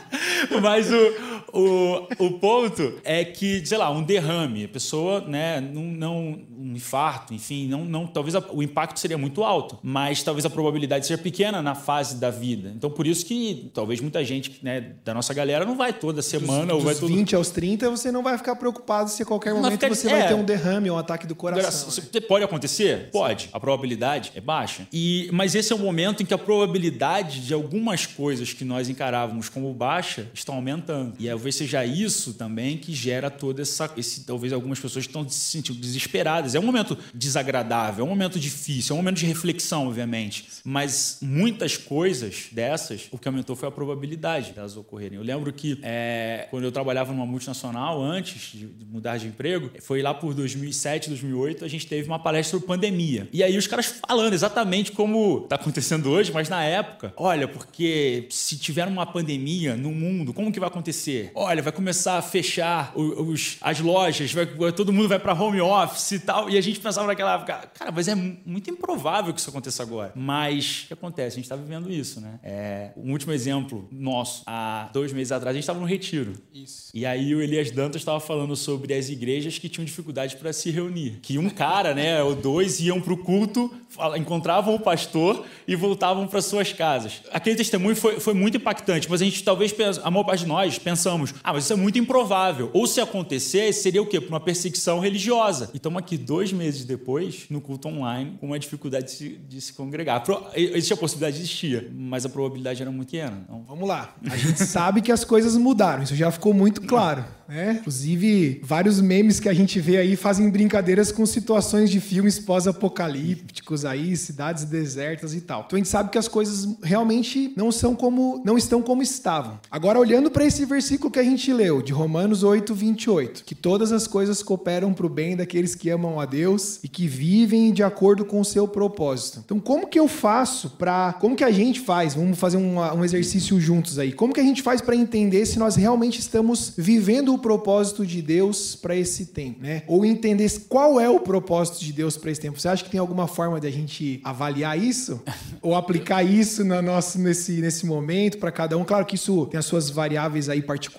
mas 0.62 0.90
o 0.92 1.25
o, 1.52 2.06
o 2.18 2.30
ponto 2.38 2.94
é 3.04 3.24
que, 3.24 3.64
sei 3.64 3.78
lá, 3.78 3.90
um 3.90 4.02
derrame, 4.02 4.64
a 4.64 4.68
pessoa, 4.68 5.20
né, 5.20 5.60
não, 5.60 5.82
não 5.82 6.38
um 6.58 6.74
infarto, 6.74 7.34
enfim, 7.34 7.66
não, 7.66 7.84
não, 7.84 8.06
talvez 8.06 8.34
a, 8.34 8.42
o 8.50 8.62
impacto 8.62 8.98
seria 8.98 9.18
muito 9.18 9.42
alto, 9.44 9.78
mas 9.82 10.22
talvez 10.22 10.44
a 10.44 10.50
probabilidade 10.50 11.06
seja 11.06 11.18
pequena 11.18 11.62
na 11.62 11.74
fase 11.74 12.16
da 12.16 12.30
vida. 12.30 12.72
Então, 12.74 12.90
por 12.90 13.06
isso 13.06 13.24
que 13.24 13.70
talvez 13.74 14.00
muita 14.00 14.24
gente, 14.24 14.58
né, 14.62 14.92
da 15.04 15.14
nossa 15.14 15.32
galera 15.32 15.64
não 15.64 15.76
vai 15.76 15.92
toda 15.92 16.22
semana 16.22 16.66
dos, 16.66 16.74
ou 16.74 16.80
vai 16.80 16.94
dos 16.94 17.00
todo... 17.00 17.14
20 17.14 17.36
aos 17.36 17.50
30, 17.50 17.90
você 17.90 18.10
não 18.10 18.22
vai 18.22 18.36
ficar 18.36 18.56
preocupado 18.56 19.10
se 19.10 19.22
a 19.22 19.26
qualquer 19.26 19.54
momento 19.54 19.72
fica... 19.72 19.94
você 19.94 20.08
é. 20.08 20.10
vai 20.10 20.28
ter 20.28 20.34
um 20.34 20.44
derrame 20.44 20.90
ou 20.90 20.96
um 20.96 20.98
ataque 20.98 21.26
do 21.26 21.34
coração. 21.34 22.02
Né? 22.12 22.20
Pode 22.20 22.44
acontecer? 22.44 23.10
Pode. 23.10 23.48
A 23.52 23.60
probabilidade 23.60 24.32
é 24.34 24.40
baixa. 24.40 24.86
E, 24.92 25.28
mas 25.32 25.54
esse 25.54 25.72
é 25.72 25.76
o 25.76 25.78
momento 25.78 26.22
em 26.22 26.26
que 26.26 26.34
a 26.34 26.38
probabilidade 26.38 27.46
de 27.46 27.54
algumas 27.54 28.06
coisas 28.06 28.52
que 28.52 28.64
nós 28.64 28.88
encarávamos 28.88 29.48
como 29.48 29.72
baixa 29.72 30.28
estão 30.34 30.54
aumentando. 30.54 31.14
E 31.18 31.28
talvez 31.46 31.54
seja 31.54 31.84
isso 31.84 32.34
também 32.34 32.76
que 32.76 32.92
gera 32.92 33.30
toda 33.30 33.62
essa. 33.62 33.92
Esse, 33.96 34.24
talvez 34.24 34.52
algumas 34.52 34.80
pessoas 34.80 35.04
estão 35.04 35.28
se 35.28 35.38
sentindo 35.38 35.78
desesperadas. 35.78 36.54
É 36.54 36.60
um 36.60 36.64
momento 36.64 36.98
desagradável, 37.14 38.04
é 38.04 38.06
um 38.06 38.10
momento 38.10 38.38
difícil, 38.38 38.92
é 38.92 38.94
um 38.94 39.02
momento 39.02 39.18
de 39.18 39.26
reflexão, 39.26 39.86
obviamente. 39.86 40.46
Mas 40.64 41.18
muitas 41.22 41.76
coisas 41.76 42.48
dessas, 42.50 43.06
o 43.12 43.18
que 43.18 43.28
aumentou 43.28 43.54
foi 43.54 43.68
a 43.68 43.72
probabilidade 43.72 44.52
delas 44.52 44.76
ocorrerem. 44.76 45.18
Eu 45.18 45.24
lembro 45.24 45.52
que 45.52 45.78
é, 45.82 46.48
quando 46.50 46.64
eu 46.64 46.72
trabalhava 46.72 47.12
numa 47.12 47.26
multinacional, 47.26 48.02
antes 48.02 48.58
de 48.58 48.68
mudar 48.90 49.16
de 49.16 49.28
emprego, 49.28 49.70
foi 49.80 50.02
lá 50.02 50.12
por 50.12 50.34
2007, 50.34 51.10
2008, 51.10 51.64
a 51.64 51.68
gente 51.68 51.86
teve 51.86 52.08
uma 52.08 52.18
palestra 52.18 52.58
sobre 52.58 52.66
pandemia. 52.66 53.28
E 53.32 53.42
aí 53.42 53.56
os 53.56 53.68
caras 53.68 53.86
falando 54.06 54.32
exatamente 54.32 54.90
como 54.90 55.42
está 55.44 55.54
acontecendo 55.54 56.10
hoje, 56.10 56.32
mas 56.32 56.48
na 56.48 56.64
época, 56.64 57.12
olha, 57.16 57.46
porque 57.46 58.26
se 58.30 58.56
tiver 58.56 58.88
uma 58.88 59.06
pandemia 59.06 59.76
no 59.76 59.92
mundo, 59.92 60.32
como 60.32 60.50
que 60.50 60.58
vai 60.58 60.68
acontecer? 60.68 61.25
Olha, 61.34 61.62
vai 61.62 61.72
começar 61.72 62.18
a 62.18 62.22
fechar 62.22 62.92
os, 62.94 63.56
as 63.60 63.80
lojas, 63.80 64.32
vai, 64.32 64.46
todo 64.72 64.92
mundo 64.92 65.08
vai 65.08 65.18
para 65.18 65.32
home 65.32 65.60
office 65.60 66.12
e 66.12 66.18
tal. 66.20 66.48
E 66.50 66.56
a 66.56 66.60
gente 66.60 66.80
pensava 66.80 67.06
naquela 67.06 67.34
época, 67.34 67.70
cara, 67.74 67.92
mas 67.92 68.08
é 68.08 68.14
muito 68.14 68.70
improvável 68.70 69.32
que 69.32 69.40
isso 69.40 69.50
aconteça 69.50 69.82
agora. 69.82 70.12
Mas 70.14 70.82
o 70.84 70.86
que 70.88 70.94
acontece? 70.94 71.34
A 71.34 71.36
gente 71.36 71.44
está 71.44 71.56
vivendo 71.56 71.90
isso, 71.90 72.20
né? 72.20 72.38
É, 72.42 72.90
um 72.96 73.12
último 73.12 73.32
exemplo 73.32 73.88
nosso, 73.90 74.42
há 74.46 74.88
dois 74.92 75.12
meses 75.12 75.32
atrás, 75.32 75.54
a 75.54 75.54
gente 75.54 75.62
estava 75.62 75.80
no 75.80 75.86
retiro. 75.86 76.32
Isso. 76.52 76.90
E 76.94 77.04
aí 77.04 77.34
o 77.34 77.40
Elias 77.40 77.70
Dantas 77.70 78.02
estava 78.02 78.20
falando 78.20 78.54
sobre 78.56 78.94
as 78.94 79.08
igrejas 79.08 79.58
que 79.58 79.68
tinham 79.68 79.84
dificuldade 79.84 80.36
para 80.36 80.52
se 80.52 80.70
reunir. 80.70 81.18
Que 81.22 81.38
um 81.38 81.48
cara, 81.48 81.94
né, 81.94 82.22
ou 82.22 82.34
dois 82.34 82.80
iam 82.80 83.00
para 83.00 83.12
o 83.12 83.16
culto, 83.16 83.72
encontravam 84.16 84.74
o 84.74 84.80
pastor 84.80 85.44
e 85.66 85.74
voltavam 85.74 86.26
para 86.26 86.42
suas 86.42 86.72
casas. 86.72 87.22
Aquele 87.32 87.56
testemunho 87.56 87.96
foi, 87.96 88.20
foi 88.20 88.34
muito 88.34 88.56
impactante, 88.56 89.08
mas 89.10 89.22
a 89.22 89.24
gente 89.24 89.42
talvez, 89.42 89.74
a 90.02 90.10
maior 90.10 90.24
parte 90.24 90.40
de 90.40 90.46
nós, 90.46 90.78
pensamos, 90.78 91.15
ah, 91.42 91.52
mas 91.52 91.64
isso 91.64 91.72
é 91.72 91.76
muito 91.76 91.98
improvável. 91.98 92.70
Ou 92.72 92.86
se 92.86 93.00
acontecer, 93.00 93.72
seria 93.72 94.02
o 94.02 94.06
quê? 94.06 94.20
Por 94.20 94.28
uma 94.28 94.40
perseguição 94.40 94.98
religiosa. 94.98 95.70
E 95.72 95.76
estamos 95.76 95.98
aqui 95.98 96.16
dois 96.16 96.52
meses 96.52 96.84
depois, 96.84 97.46
no 97.50 97.60
culto 97.60 97.88
online, 97.88 98.36
com 98.40 98.46
uma 98.46 98.58
dificuldade 98.58 99.06
de 99.06 99.10
se, 99.12 99.28
de 99.48 99.60
se 99.60 99.72
congregar. 99.72 100.22
Existia 100.54 100.94
a 100.94 100.98
possibilidade, 100.98 101.36
existia, 101.36 101.90
mas 101.94 102.26
a 102.26 102.28
probabilidade 102.28 102.82
era 102.82 102.90
muito 102.90 103.06
pequena. 103.06 103.42
Então... 103.44 103.64
Vamos 103.66 103.88
lá. 103.88 104.14
A 104.30 104.36
gente 104.36 104.58
sabe 104.66 105.00
que 105.00 105.12
as 105.12 105.24
coisas 105.24 105.56
mudaram, 105.56 106.02
isso 106.02 106.14
já 106.14 106.30
ficou 106.30 106.52
muito 106.52 106.82
claro. 106.82 107.24
Né? 107.48 107.76
Inclusive, 107.80 108.60
vários 108.64 109.00
memes 109.00 109.38
que 109.38 109.48
a 109.48 109.54
gente 109.54 109.78
vê 109.80 109.98
aí 109.98 110.16
fazem 110.16 110.50
brincadeiras 110.50 111.12
com 111.12 111.24
situações 111.24 111.90
de 111.90 112.00
filmes 112.00 112.38
pós-apocalípticos 112.38 113.84
aí, 113.84 114.16
cidades 114.16 114.64
desertas 114.64 115.32
e 115.32 115.40
tal. 115.40 115.62
Então 115.66 115.76
a 115.76 115.78
gente 115.78 115.88
sabe 115.88 116.10
que 116.10 116.18
as 116.18 116.26
coisas 116.26 116.76
realmente 116.82 117.52
não 117.56 117.70
são 117.70 117.94
como 117.94 118.42
não 118.44 118.58
estão 118.58 118.82
como 118.82 119.02
estavam. 119.02 119.60
Agora 119.70 119.98
olhando 119.98 120.30
para 120.30 120.44
esse 120.44 120.64
versículo 120.64 121.05
que 121.10 121.18
a 121.18 121.22
gente 121.22 121.52
leu, 121.52 121.82
de 121.82 121.92
Romanos 121.92 122.42
8, 122.42 122.74
28, 122.74 123.44
que 123.44 123.54
todas 123.54 123.92
as 123.92 124.06
coisas 124.06 124.42
cooperam 124.42 124.92
para 124.92 125.06
o 125.06 125.08
bem 125.08 125.36
daqueles 125.36 125.74
que 125.74 125.88
amam 125.90 126.18
a 126.18 126.24
Deus 126.24 126.80
e 126.82 126.88
que 126.88 127.06
vivem 127.06 127.72
de 127.72 127.82
acordo 127.82 128.24
com 128.24 128.40
o 128.40 128.44
seu 128.44 128.66
propósito. 128.66 129.42
Então, 129.44 129.60
como 129.60 129.86
que 129.86 129.98
eu 129.98 130.08
faço 130.08 130.70
para. 130.70 131.12
Como 131.14 131.36
que 131.36 131.44
a 131.44 131.50
gente 131.50 131.80
faz? 131.80 132.14
Vamos 132.14 132.38
fazer 132.38 132.56
um, 132.56 132.78
um 132.78 133.04
exercício 133.04 133.60
juntos 133.60 133.98
aí. 133.98 134.12
Como 134.12 134.32
que 134.32 134.40
a 134.40 134.42
gente 134.44 134.62
faz 134.62 134.80
para 134.80 134.96
entender 134.96 135.46
se 135.46 135.58
nós 135.58 135.76
realmente 135.76 136.18
estamos 136.18 136.72
vivendo 136.76 137.32
o 137.32 137.38
propósito 137.38 138.04
de 138.06 138.20
Deus 138.22 138.74
para 138.74 138.96
esse 138.96 139.26
tempo, 139.26 139.62
né? 139.62 139.82
Ou 139.86 140.04
entender 140.04 140.50
qual 140.68 141.00
é 141.00 141.08
o 141.08 141.20
propósito 141.20 141.84
de 141.84 141.92
Deus 141.92 142.16
para 142.16 142.30
esse 142.30 142.40
tempo. 142.40 142.58
Você 142.58 142.68
acha 142.68 142.84
que 142.84 142.90
tem 142.90 143.00
alguma 143.00 143.26
forma 143.26 143.60
de 143.60 143.66
a 143.66 143.70
gente 143.70 144.20
avaliar 144.24 144.78
isso? 144.78 145.20
Ou 145.62 145.74
aplicar 145.74 146.22
isso 146.22 146.64
no 146.64 146.80
nosso, 146.80 147.18
nesse, 147.18 147.60
nesse 147.60 147.84
momento 147.86 148.38
para 148.38 148.52
cada 148.52 148.76
um? 148.76 148.84
Claro 148.84 149.04
que 149.04 149.16
isso 149.16 149.46
tem 149.46 149.58
as 149.58 149.66
suas 149.66 149.90
variáveis 149.90 150.48
aí 150.48 150.62
particulares 150.62 150.95